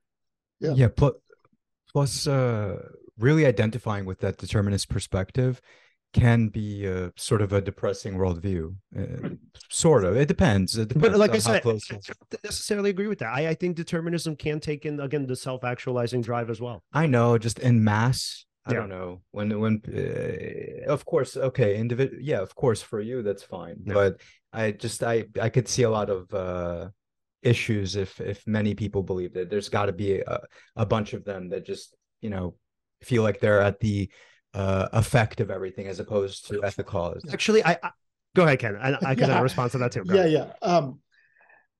[0.60, 0.74] Yeah.
[0.74, 0.88] Yeah.
[0.90, 1.14] Plus,
[1.94, 2.78] plus uh
[3.20, 5.62] really identifying with that determinist perspective
[6.14, 8.76] can be a, sort of a depressing worldview.
[8.98, 9.30] Uh,
[9.70, 10.18] sort of.
[10.18, 10.78] It depends.
[10.78, 13.34] It depends but like I said, I don't necessarily agree with that.
[13.34, 16.84] I, I think determinism can take in again the self-actualizing drive as well.
[16.94, 18.46] I know, just in mass.
[18.66, 18.80] I yeah.
[18.80, 23.42] don't know when when uh, of course okay individual yeah of course for you that's
[23.42, 23.94] fine yeah.
[23.94, 26.90] but I just I I could see a lot of uh
[27.42, 30.42] issues if if many people believe that there's got to be a,
[30.76, 32.56] a bunch of them that just you know
[33.02, 34.10] feel like they're at the
[34.54, 37.24] uh, effect of everything as opposed to at the cause.
[37.32, 37.91] Actually, I, I
[38.36, 38.76] go ahead, Ken.
[38.76, 39.41] I, I can yeah.
[39.41, 40.04] respond to that too.
[40.04, 40.56] Go yeah, ahead.
[40.62, 40.68] yeah.
[40.68, 41.00] Um,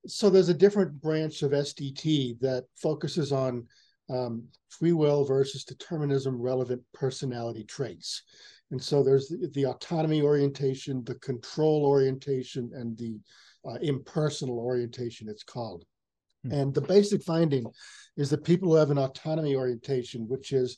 [0.07, 3.67] so there's a different branch of SDT that focuses on
[4.09, 8.24] um, free will versus determinism relevant personality traits.
[8.72, 13.20] And so there's the, the autonomy orientation, the control orientation, and the
[13.67, 15.86] uh, impersonal orientation, it's called.
[16.43, 16.51] Hmm.
[16.51, 17.65] And the basic finding
[18.15, 20.78] is that people who have an autonomy orientation, which is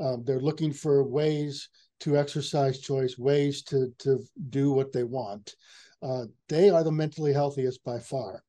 [0.00, 1.68] um, they're looking for ways
[2.00, 5.54] to exercise choice, ways to to do what they want.
[6.02, 8.42] Uh, they are the mentally healthiest by far.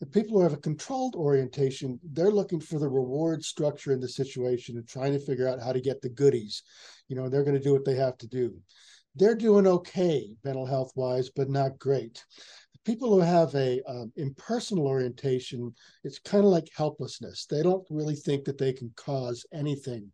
[0.00, 4.08] The people who have a controlled orientation, they're looking for the reward structure in the
[4.08, 6.62] situation and trying to figure out how to get the goodies.
[7.08, 8.54] You know, they're going to do what they have to do.
[9.14, 12.22] They're doing okay mental health wise, but not great
[12.86, 15.74] people who have a um, impersonal orientation
[16.04, 17.44] it's kind of like helplessness.
[17.44, 20.10] They don't really think that they can cause anything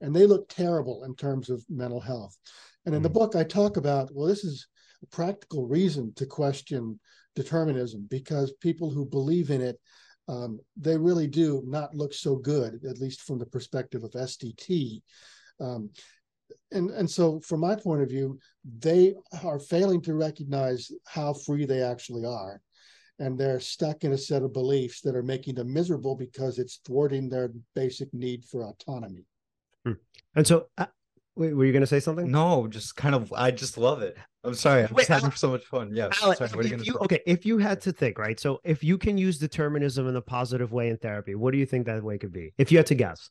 [0.00, 2.36] and they look terrible in terms of mental health.
[2.84, 3.18] And in the mm-hmm.
[3.18, 4.66] book i talk about well this is
[5.02, 6.98] a practical reason to question
[7.34, 9.78] determinism because people who believe in it
[10.28, 15.02] um, they really do not look so good at least from the perspective of sdt
[15.60, 15.90] um,
[16.72, 18.38] and and so from my point of view
[18.78, 19.14] they
[19.44, 22.60] are failing to recognize how free they actually are.
[23.18, 26.80] And they're stuck in a set of beliefs that are making them miserable because it's
[26.84, 29.24] thwarting their basic need for autonomy.
[29.84, 29.92] Hmm.
[30.34, 30.86] and so uh,
[31.36, 32.30] wait, were you going to say something?
[32.30, 34.16] No just kind of i just love it.
[34.44, 35.90] I'm sorry i'm wait, just having so much fun.
[35.94, 38.38] Yeah sorry, you you, okay if you had to think right?
[38.38, 41.66] So if you can use determinism in a positive way in therapy what do you
[41.66, 42.52] think that way could be?
[42.58, 43.30] If you had to guess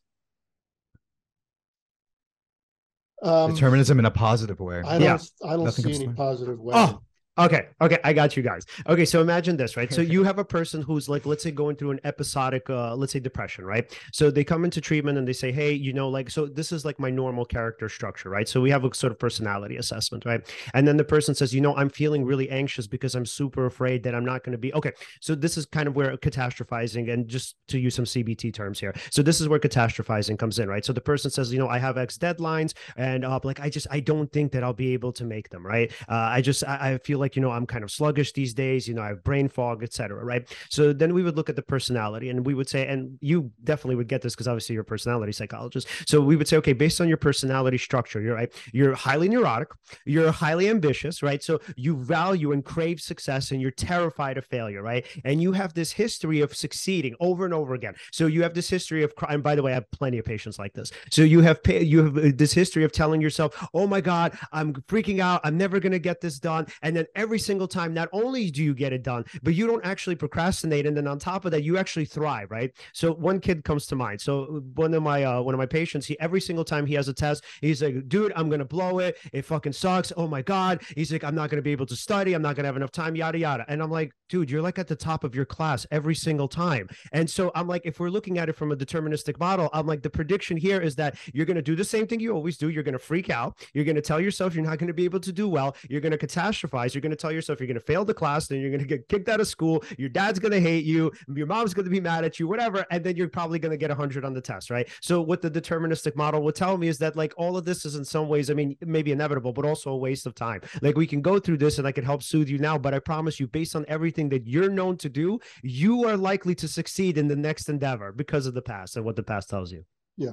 [3.25, 4.81] um, determinism in a positive way.
[4.85, 5.01] I don't.
[5.01, 5.17] Yeah.
[5.43, 6.73] I don't Nothing see any positive way.
[6.77, 7.01] Oh,
[7.37, 7.67] Okay.
[7.81, 7.99] Okay.
[8.03, 8.65] I got you guys.
[8.87, 9.03] Okay.
[9.03, 9.91] So imagine this, right?
[9.91, 13.11] So you have a person who's like, let's say going through an episodic, uh, let's
[13.11, 13.93] say depression, right?
[14.13, 16.85] So they come into treatment and they say, Hey, you know, like, so this is
[16.85, 18.47] like my normal character structure, right?
[18.47, 20.41] So we have a sort of personality assessment, right?
[20.73, 24.03] And then the person says, you know, I'm feeling really anxious because I'm super afraid
[24.03, 24.93] that I'm not going to be okay.
[25.19, 28.93] So this is kind of where catastrophizing and just to use some CBT terms here.
[29.11, 30.85] So this is where catastrophizing comes in, right?
[30.85, 33.87] So the person says, you know, I have X deadlines and uh, like, I just,
[33.91, 35.91] I don't think that I'll be able to make them, right?
[36.07, 38.53] Uh, I just, I, I feel like like you know i'm kind of sluggish these
[38.53, 40.47] days you know i have brain fog etc right?
[40.69, 43.95] So then we would look at the personality and we would say and you definitely
[43.95, 45.87] would get this because obviously you're a personality psychologist.
[46.05, 49.69] So we would say okay based on your personality structure you're right you're highly neurotic
[50.05, 51.41] you're highly ambitious right?
[51.43, 55.05] So you value and crave success and you're terrified of failure right?
[55.23, 57.95] And you have this history of succeeding over and over again.
[58.11, 60.59] So you have this history of crime by the way i have plenty of patients
[60.59, 60.91] like this.
[61.11, 64.73] So you have you have uh, this history of telling yourself oh my god i'm
[64.73, 65.41] freaking out.
[65.43, 66.67] I'm never going to get this done.
[66.81, 69.85] And then every single time, not only do you get it done, but you don't
[69.85, 70.85] actually procrastinate.
[70.85, 72.71] And then on top of that, you actually thrive, right?
[72.93, 74.21] So one kid comes to mind.
[74.21, 77.07] So one of my uh, one of my patients, he every single time he has
[77.07, 79.17] a test, he's like, dude, I'm gonna blow it.
[79.33, 80.11] It fucking sucks.
[80.17, 80.81] Oh my God.
[80.95, 83.15] He's like, I'm not gonna be able to study, I'm not gonna have enough time,
[83.15, 83.65] yada yada.
[83.67, 86.87] And I'm like, dude, you're like at the top of your class every single time.
[87.11, 90.01] And so I'm like, if we're looking at it from a deterministic model, I'm like,
[90.01, 92.69] the prediction here is that you're gonna do the same thing you always do.
[92.69, 95.47] You're gonna freak out, you're gonna tell yourself you're not gonna be able to do
[95.47, 98.47] well, you're gonna catastrophize, you're going to tell yourself you're going to fail the class,
[98.47, 99.83] then you're going to get kicked out of school.
[99.97, 101.11] Your dad's going to hate you.
[101.33, 102.85] Your mom's going to be mad at you, whatever.
[102.91, 104.87] And then you're probably going to get 100 on the test, right?
[105.01, 107.95] So, what the deterministic model would tell me is that, like, all of this is
[107.95, 110.61] in some ways, I mean, maybe inevitable, but also a waste of time.
[110.81, 112.99] Like, we can go through this and I can help soothe you now, but I
[112.99, 116.67] promise you, based on everything everything that you're known to do, you are likely to
[116.67, 119.83] succeed in the next endeavor because of the past and what the past tells you.
[120.17, 120.31] Yeah.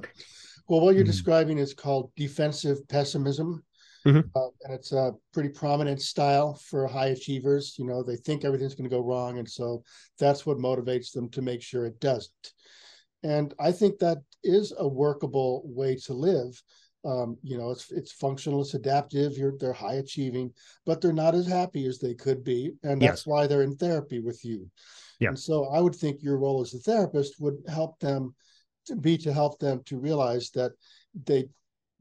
[0.69, 1.07] Well, what you're Mhm.
[1.07, 3.63] describing is called defensive pessimism.
[4.05, 4.29] Mhm.
[4.35, 7.75] Uh, and it's a pretty prominent style for high achievers.
[7.77, 9.39] You know, they think everything's going to go wrong.
[9.39, 9.83] And so
[10.17, 12.53] that's what motivates them to make sure it doesn't.
[13.23, 16.61] And I think that is a workable way to live.
[17.05, 19.37] Um, you know, it's it's functional, it's adaptive.
[19.37, 20.53] You're they're high achieving,
[20.85, 23.09] but they're not as happy as they could be, and Yeah.
[23.09, 24.69] that's why they're in therapy with you.
[25.19, 25.29] Yeah.
[25.29, 28.33] And so I would think your role as a therapist would help them
[28.85, 30.71] to be to help them to realize that
[31.25, 31.47] they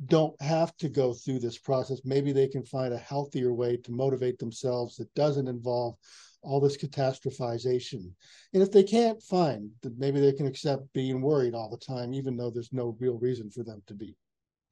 [0.07, 2.01] don't have to go through this process.
[2.05, 5.97] Maybe they can find a healthier way to motivate themselves that doesn't involve
[6.43, 8.11] all this catastrophization.
[8.53, 12.15] And if they can't find that maybe they can accept being worried all the time,
[12.15, 14.17] even though there's no real reason for them to be.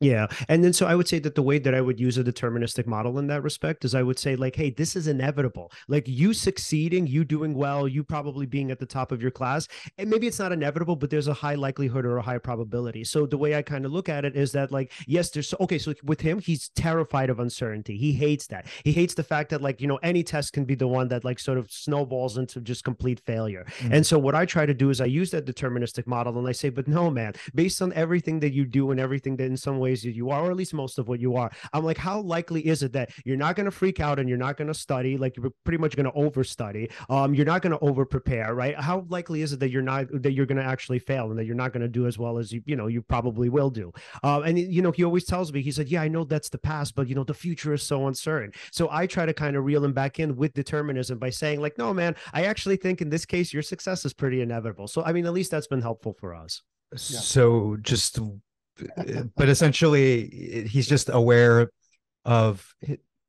[0.02, 0.28] Yeah.
[0.48, 2.86] And then so I would say that the way that I would use a deterministic
[2.86, 5.70] model in that respect is I would say, like, hey, this is inevitable.
[5.88, 9.68] Like you succeeding, you doing well, you probably being at the top of your class.
[9.98, 13.04] And maybe it's not inevitable, but there's a high likelihood or a high probability.
[13.04, 15.76] So the way I kind of look at it is that, like, yes, there's okay.
[15.78, 17.98] So with him, he's terrified of uncertainty.
[17.98, 18.68] He hates that.
[18.84, 21.24] He hates the fact that, like, you know, any test can be the one that,
[21.24, 23.66] like, sort of snowballs into just complete failure.
[23.80, 23.92] Mhm.
[23.92, 26.52] And so what I try to do is I use that deterministic model and I
[26.52, 29.78] say, but no, man, based on everything that you do and everything that in some
[29.90, 32.20] ways that you are, or at least most of what you are, I'm like, how
[32.20, 34.74] likely is it that you're not going to freak out and you're not going to
[34.74, 38.54] study, like you're pretty much going to overstudy, um, you're not going to over prepare,
[38.54, 38.78] right?
[38.78, 41.44] How likely is it that you're not that you're going to actually fail and that
[41.44, 43.92] you're not going to do as well as you you know you probably will do?
[44.22, 46.58] Um, and you know he always tells me he said, yeah, I know that's the
[46.58, 48.52] past, but you know the future is so uncertain.
[48.72, 51.78] So I try to kind of reel him back in with determinism by saying like,
[51.78, 54.88] no, man, I actually think in this case your success is pretty inevitable.
[54.88, 56.62] So I mean, at least that's been helpful for us.
[56.96, 58.18] So just,
[59.36, 61.70] but essentially, he's just aware
[62.24, 62.66] of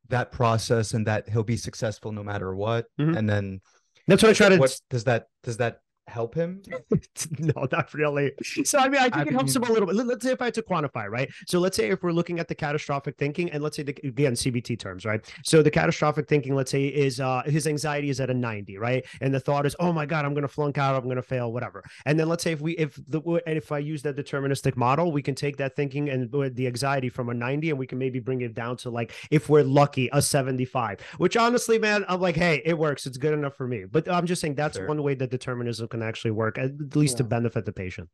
[0.09, 2.85] that process and that he'll be successful no matter what.
[2.99, 3.17] Mhm.
[3.17, 3.61] And then,
[4.07, 4.57] That's what I try to.
[4.57, 6.61] what does that does that help him?
[7.39, 8.31] no, not really.
[8.63, 9.95] So I mean, I think I it helps mean- him a little bit.
[9.95, 11.29] Let- Let's say if I had to quantify, right?
[11.47, 14.33] So let's say if we're looking at the catastrophic thinking, and let's say the, again
[14.33, 15.21] CBT terms, right?
[15.45, 19.05] So the catastrophic thinking, let's say, is uh his anxiety is at a ninety, right?
[19.21, 21.21] And the thought is, oh my god, I'm going to flunk out, I'm going to
[21.23, 21.83] fail, whatever.
[22.05, 25.11] And then let's say if we if the and if I use that deterministic model,
[25.11, 28.19] we can take that thinking and the anxiety from a ninety, and we can maybe
[28.19, 30.99] bring it down to like if we're lucky, a seventy-five.
[31.19, 33.05] Which honestly, man, I'm like, hey, it works.
[33.05, 33.85] It's good enough for me.
[33.89, 34.87] But I'm just saying that's Sure.
[34.87, 38.09] one way that determinism can actually work, at least to benefit the patient.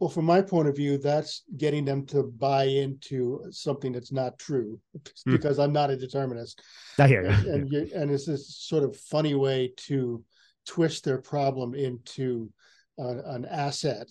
[0.00, 4.38] Well, from my point of view, that's getting them to buy into something that's not
[4.38, 4.80] true
[5.24, 5.32] Hmm.
[5.32, 6.60] because I'm not a determinist.
[6.98, 7.52] I hear and you.
[7.52, 10.24] and, you, and it's this sort of funny way to
[10.66, 12.50] twist their problem into
[12.98, 14.08] uh, an asset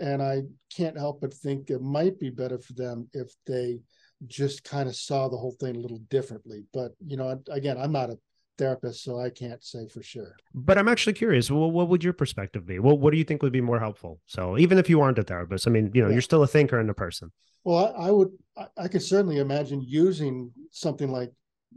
[0.00, 0.42] and i
[0.76, 3.78] can't help but think it might be better for them if they
[4.26, 7.92] just kind of saw the whole thing a little differently but you know again i'm
[7.92, 8.18] not a
[8.58, 11.50] therapist so i can't say for sure But I'm actually curious.
[11.50, 12.78] Well, what would your perspective be?
[12.78, 14.20] Well, what do you think would be more helpful?
[14.26, 16.14] So even if you aren't a therapist, I mean, you know, Yeah.
[16.14, 17.30] you're still a thinker and a person.
[17.64, 18.30] well i, I would
[18.62, 20.34] I, I could certainly imagine using
[20.70, 21.30] something like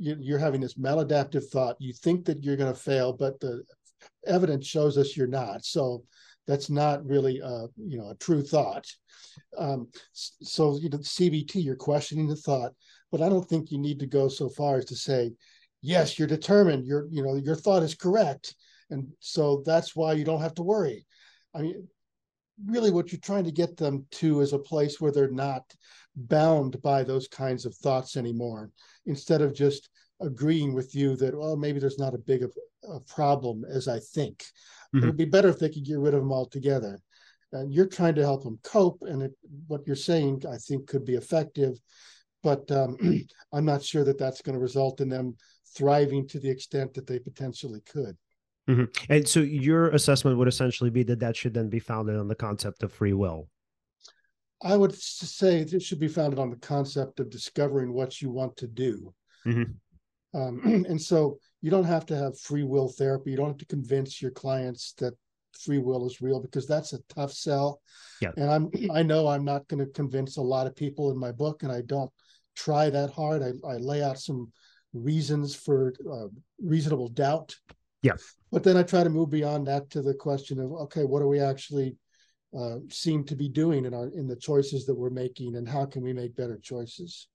[0.05, 3.53] you, you're having this maladaptive thought you think that you're going to fail but the
[4.37, 6.03] evidence shows us you're not so
[6.47, 7.55] that's not really a
[7.91, 8.85] you know a true thought
[9.65, 9.79] um,
[10.57, 12.71] so you know cbt you're questioning the thought
[13.11, 15.21] but i don't think you need to go so far as to say
[15.81, 18.55] yes you're determined you're you know your thought is correct
[18.89, 21.05] and so that's why you don't have to worry.
[21.53, 21.87] I mean
[22.65, 25.63] really what you're trying to get them to is a place where they're not
[26.15, 28.71] bound by those kinds of thoughts anymore.
[29.05, 29.89] Instead of just
[30.21, 32.51] agreeing with you that well maybe there's not a big of
[32.93, 34.43] a problem as i think.
[34.93, 35.03] Mhm.
[35.03, 36.99] it would be better if they could get rid of them altogether.
[37.51, 39.33] And you're trying to help them cope and it,
[39.67, 41.79] what you're saying i think could be effective
[42.43, 42.97] but um,
[43.53, 45.35] i'm not sure that that's going to result in them
[45.75, 48.17] thriving to the extent that they potentially could
[49.09, 52.35] And so your assessment would essentially be that that should then be founded on the
[52.35, 53.49] concept of free will.
[54.61, 58.57] I would say it should be founded on the concept of discovering what you want
[58.57, 59.13] to do.
[59.47, 59.75] Mhm.
[60.35, 63.31] Um, and so you don't have to have free will therapy.
[63.31, 65.13] You don't have to convince your clients that
[65.53, 67.81] free will is real because that's a tough sell.
[68.21, 68.33] Yeah.
[68.37, 71.31] And I'm I know I'm not going to convince a lot of people in my
[71.31, 72.11] book, and I don't
[72.65, 73.41] try that hard.
[73.41, 74.51] I, I lay out some
[74.93, 76.27] reasons for uh,
[76.61, 77.55] reasonable doubt.
[78.01, 78.35] Yes.
[78.51, 81.27] But then I try to move beyond that to the question of okay, what are
[81.27, 81.95] we actually
[82.57, 85.85] uh, seem to be doing in our in the choices that we're making, and how
[85.85, 87.27] can we make better choices?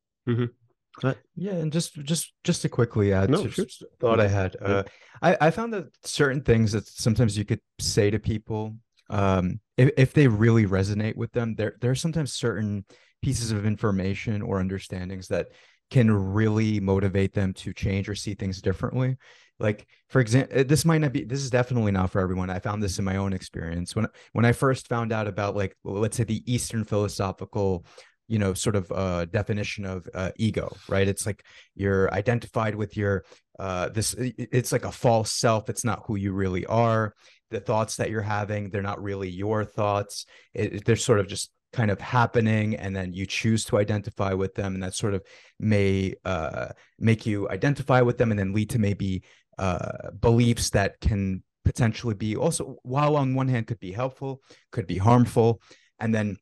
[1.37, 3.65] Yeah, and just just just to quickly add No, to sure.
[3.65, 4.69] just thought I had, Yeah.
[4.69, 4.83] uh,
[5.23, 8.77] I I found that certain things that sometimes you could say to people,
[9.11, 12.85] um, if if they really resonate with them, there there are sometimes certain
[13.25, 15.47] pieces of information or understandings that
[15.91, 19.17] can really motivate them to change or see things differently.
[19.59, 22.51] Like for example this might not be this is definitely not for everyone.
[22.51, 23.97] I found this in my own experience.
[23.97, 27.87] When when i first found out about like let's say the eastern philosophical
[28.29, 31.09] you know sort of uh definition of uh, ego right?
[31.09, 31.45] It's like
[31.75, 33.25] you're identified with your
[33.59, 35.71] uh this it's like a false self.
[35.71, 37.15] It's not who you really are.
[37.51, 40.27] The thoughts that you're having they're not really your thoughts.
[40.53, 44.55] It, they're sort of just kind of happening and then you choose to identify with
[44.55, 45.23] them and that sort of
[45.59, 46.69] may uh
[46.99, 49.23] make you identify with them and then lead to maybe
[49.59, 54.87] uh beliefs that can potentially be also while on one hand could be helpful could
[54.87, 55.61] be harmful
[56.01, 56.37] and then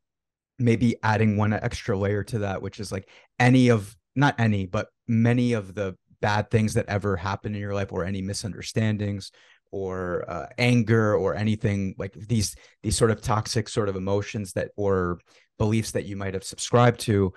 [0.63, 3.09] maybe adding one extra layer to that, which is like
[3.39, 7.75] any of not any, but many of the bad things that ever happen in your
[7.75, 9.33] life or any misunderstandings
[9.73, 14.71] or uh, anger or anything like these these sort of toxic sort of emotions that
[14.77, 15.19] or
[15.59, 17.33] beliefs that you might have subscribed to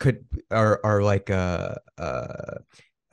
[0.00, 2.56] could are are like uh uh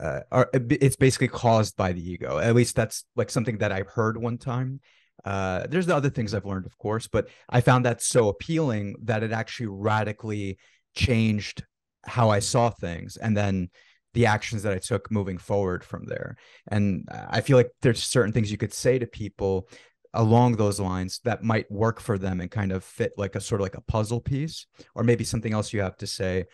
[0.00, 2.38] uh, are, it's basically caused by the ego.
[2.38, 4.80] At least that's like something that I've heard one time.
[5.24, 8.96] Uh, there's the other things I've learned, of course, but I found that so appealing
[9.04, 10.58] that it actually radically
[10.96, 11.64] changed
[12.04, 13.70] how I saw things and then
[14.14, 16.36] the actions that I took moving forward from there.
[16.68, 19.68] And I feel like there's certain things you could say to people
[20.14, 23.60] along those lines that might work for them and kind of fit like a sort
[23.60, 26.44] of like a puzzle piece or maybe something else you have to say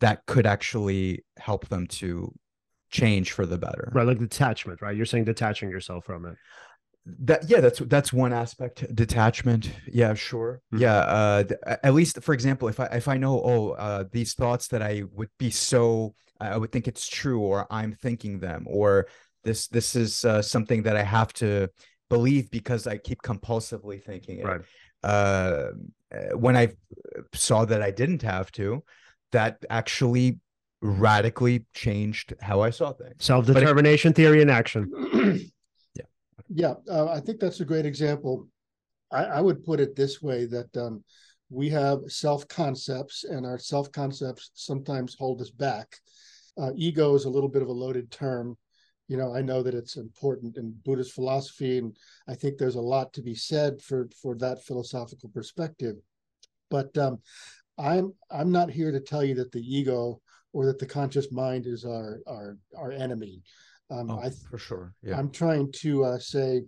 [0.00, 2.32] that could actually help them to
[2.90, 3.90] change for the better.
[3.94, 4.96] Right, like detachment, right?
[4.96, 6.36] You're saying detaching yourself from it
[7.04, 10.82] that yeah that's that's one aspect detachment yeah sure mm-hmm.
[10.82, 11.44] yeah uh
[11.82, 15.02] at least for example if i if i know oh uh these thoughts that i
[15.12, 19.06] would be so i would think it's true or i'm thinking them or
[19.44, 21.68] this this is uh, something that i have to
[22.08, 24.60] believe because i keep compulsively thinking it right.
[25.02, 25.70] uh
[26.34, 26.68] when i
[27.34, 28.82] saw that i didn't have to
[29.32, 30.38] that actually
[30.82, 34.90] radically changed how i saw things self-determination theory in action
[36.54, 38.46] Yeah, uh, I think that's a great example.
[39.10, 41.02] I, I would put it this way that um,
[41.48, 45.96] we have self concepts, and our self concepts sometimes hold us back.
[46.60, 48.56] Uh, ego is a little bit of a loaded term.
[49.08, 51.96] You know, I know that it's important in Buddhist philosophy, and
[52.28, 55.96] I think there's a lot to be said for for that philosophical perspective.
[56.70, 57.20] But um,
[57.78, 60.20] I'm I'm not here to tell you that the ego
[60.52, 63.42] or that the conscious mind is our our our enemy.
[63.90, 64.94] Um, oh, I, for sure.
[65.02, 65.18] Yeah.
[65.18, 66.62] I'm trying to uh, say,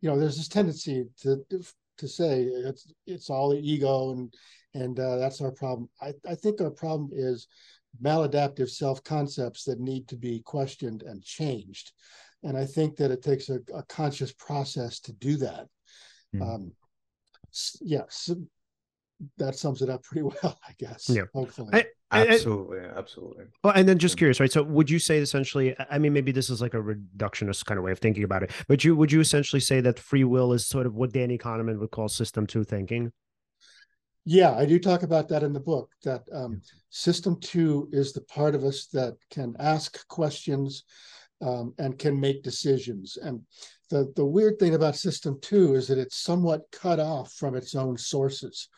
[0.00, 1.44] you know, there's this tendency to
[1.98, 4.32] to say it's it's all the ego and
[4.74, 5.88] and uh, that's our problem.
[6.00, 7.46] I, I think our problem is
[8.00, 11.92] maladaptive self concepts that need to be questioned and changed,
[12.42, 15.66] and I think that it takes a, a conscious process to do that.
[16.34, 16.42] Mm.
[16.42, 16.72] Um,
[17.80, 18.36] yeah, so
[19.38, 21.08] that sums it up pretty well, I guess.
[21.08, 21.70] Yeah, hopefully.
[21.72, 25.98] I, absolutely absolutely well and then just curious right so would you say essentially i
[25.98, 28.84] mean maybe this is like a reductionist kind of way of thinking about it but
[28.84, 31.90] you would you essentially say that free will is sort of what danny kahneman would
[31.90, 33.10] call system two thinking
[34.24, 36.60] yeah i do talk about that in the book that um,
[36.90, 40.84] system two is the part of us that can ask questions
[41.42, 43.18] um, and can make decisions.
[43.20, 43.42] And
[43.90, 47.74] the, the weird thing about system two is that it's somewhat cut off from its
[47.74, 48.68] own sources.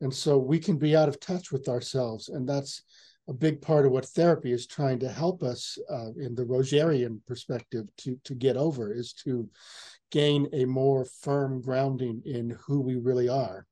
[0.00, 2.28] And so we can be out of touch with ourselves.
[2.28, 2.82] And that's
[3.28, 7.20] a big part of what therapy is trying to help us uh, in the Rogerian
[7.26, 9.48] perspective to, to get over is to
[10.10, 13.66] gain a more firm grounding in who we really are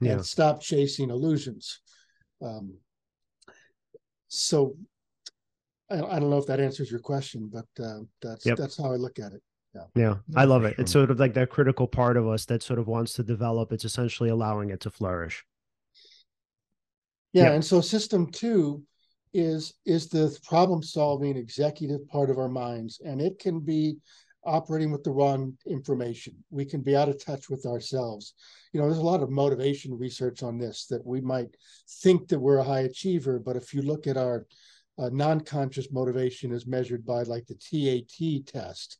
[0.00, 0.12] yeah.
[0.12, 1.80] and stop chasing illusions.
[2.42, 2.74] Um,
[4.28, 4.76] so
[5.90, 8.58] I, I, don't know if that answers your question, but uh, that's yep.
[8.58, 9.42] that's how I look at it.
[9.74, 9.82] Yeah.
[9.96, 10.76] yeah, I love it.
[10.78, 13.72] It's sort of like that critical part of us that sort of wants to develop.
[13.72, 15.44] It's essentially allowing it to flourish.
[17.32, 17.52] Yeah, yeah.
[17.52, 18.84] and so system two
[19.32, 23.96] is is the problem solving executive part of our minds, and it can be
[24.44, 26.34] operating with the wrong information.
[26.50, 28.34] We can be out of touch with ourselves.
[28.72, 31.56] You know, there's a lot of motivation research on this that we might
[32.02, 34.46] think that we're a high achiever, but if you look at our
[34.98, 38.98] uh, non-conscious motivation as measured by like the TAT test,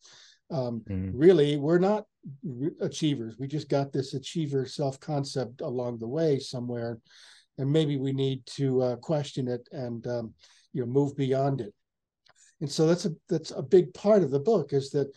[0.51, 1.17] um, mm-hmm.
[1.17, 2.05] Really, we're not
[2.45, 3.39] re- achievers.
[3.39, 6.99] We just got this achiever self concept along the way somewhere,
[7.59, 10.35] and maybe we need to uh, question it and um,
[10.73, 11.73] you know move beyond it.
[12.61, 15.11] And so that's a that's a big part of the book is that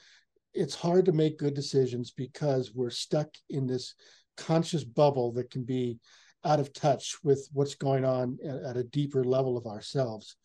[0.58, 3.94] it's hard to make good decisions because we're stuck in this
[4.36, 6.00] conscious bubble that can be
[6.44, 10.36] out of touch with what's going on at, at a deeper level of ourselves.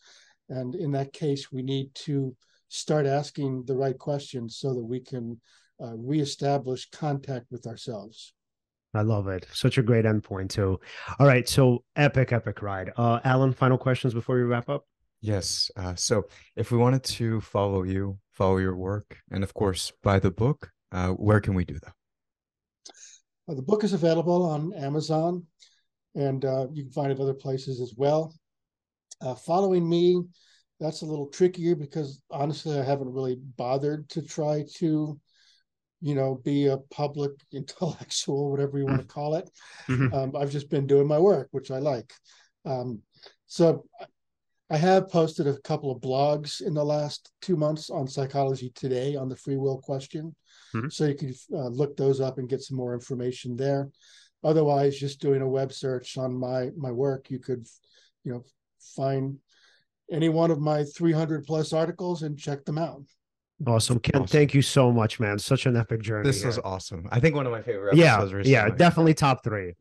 [0.49, 2.35] And in that case, we need to
[2.69, 5.41] start asking the right questions so that we can
[5.83, 8.35] uh, reestablish contact with ourselves.
[8.95, 9.47] I love it.
[9.53, 10.79] Such a great endpoint too.
[11.19, 12.93] All right, so epic, epic ride.
[12.97, 14.87] Uh, Alan, final questions before we wrap up.
[15.23, 15.71] Yes.
[15.77, 16.25] Uh, so
[16.57, 20.71] if we wanted to follow you, follow your work, and of course buy the book,
[20.91, 21.95] uh, where can we do that?
[23.49, 25.45] Uh, the book is available on Amazon,
[26.15, 28.35] and uh, you can find it other places as well.
[29.21, 30.23] Uh, following me,
[30.81, 35.19] that's a little trickier because honestly, I haven't really bothered to try to,
[36.01, 39.49] you know, be a public intellectual, whatever you want to call it.
[39.89, 40.13] Mhm.
[40.13, 42.13] Um, I've just been doing my work, which I like.
[42.65, 43.01] Um,
[43.47, 43.85] so
[44.73, 49.17] I have posted a couple of blogs in the last two months on Psychology Today
[49.17, 50.35] on the free will question.
[50.75, 50.91] Mhm.
[50.91, 53.91] So you could uh, look those up and get some more information there.
[54.43, 57.67] Otherwise, just doing a web search on my my work, you could,
[58.25, 58.43] you know,
[58.97, 59.37] find
[60.11, 63.05] any one of my 300 plus articles and check them out.
[63.67, 64.23] Awesome, Ken.
[64.23, 64.27] Awesome.
[64.27, 65.39] Thank you so much, man.
[65.39, 66.27] Such an epic journey.
[66.27, 67.07] This was awesome.
[67.13, 68.79] I think one of my favorite yeah, episodes yeah, recently.
[68.79, 69.75] definitely top three.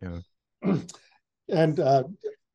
[1.50, 2.04] And uh,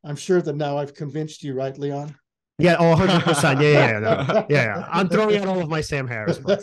[0.05, 2.17] I'm sure that now I've convinced you, right, Leon?
[2.59, 3.61] Yeah, oh, 100 percent.
[3.61, 4.47] Yeah, yeah, yeah, no.
[4.49, 4.89] yeah, yeah.
[4.91, 6.39] I'm throwing out all of my Sam Harris.
[6.47, 6.55] all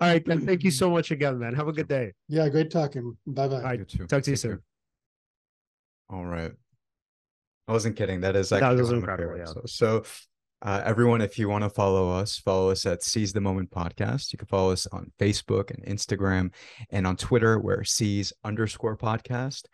[0.00, 0.46] right, Ken.
[0.46, 1.54] Thank you so much again, man.
[1.54, 2.12] Have a good day.
[2.28, 3.16] yeah, great talking.
[3.26, 3.56] Bye bye.
[3.56, 4.06] All right, too.
[4.06, 4.52] talk to you Take care.
[4.52, 4.62] soon.
[6.08, 6.52] All right.
[7.68, 8.22] I wasn't kidding.
[8.22, 9.44] That is That actually was one of my incredible, yeah.
[9.44, 10.02] So, so,
[10.62, 14.32] uh, everyone, if you want to follow us, follow us at Seize the Moment Podcast.
[14.32, 16.52] You can follow us on Facebook and Instagram
[16.90, 19.64] and on Twitter, where Seize underscore podcast.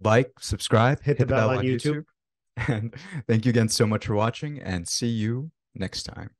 [0.00, 2.04] Like, subscribe, Hit the bell on YouTube.
[2.68, 2.94] And
[3.28, 6.30] thank you again so much for watching and see you next time.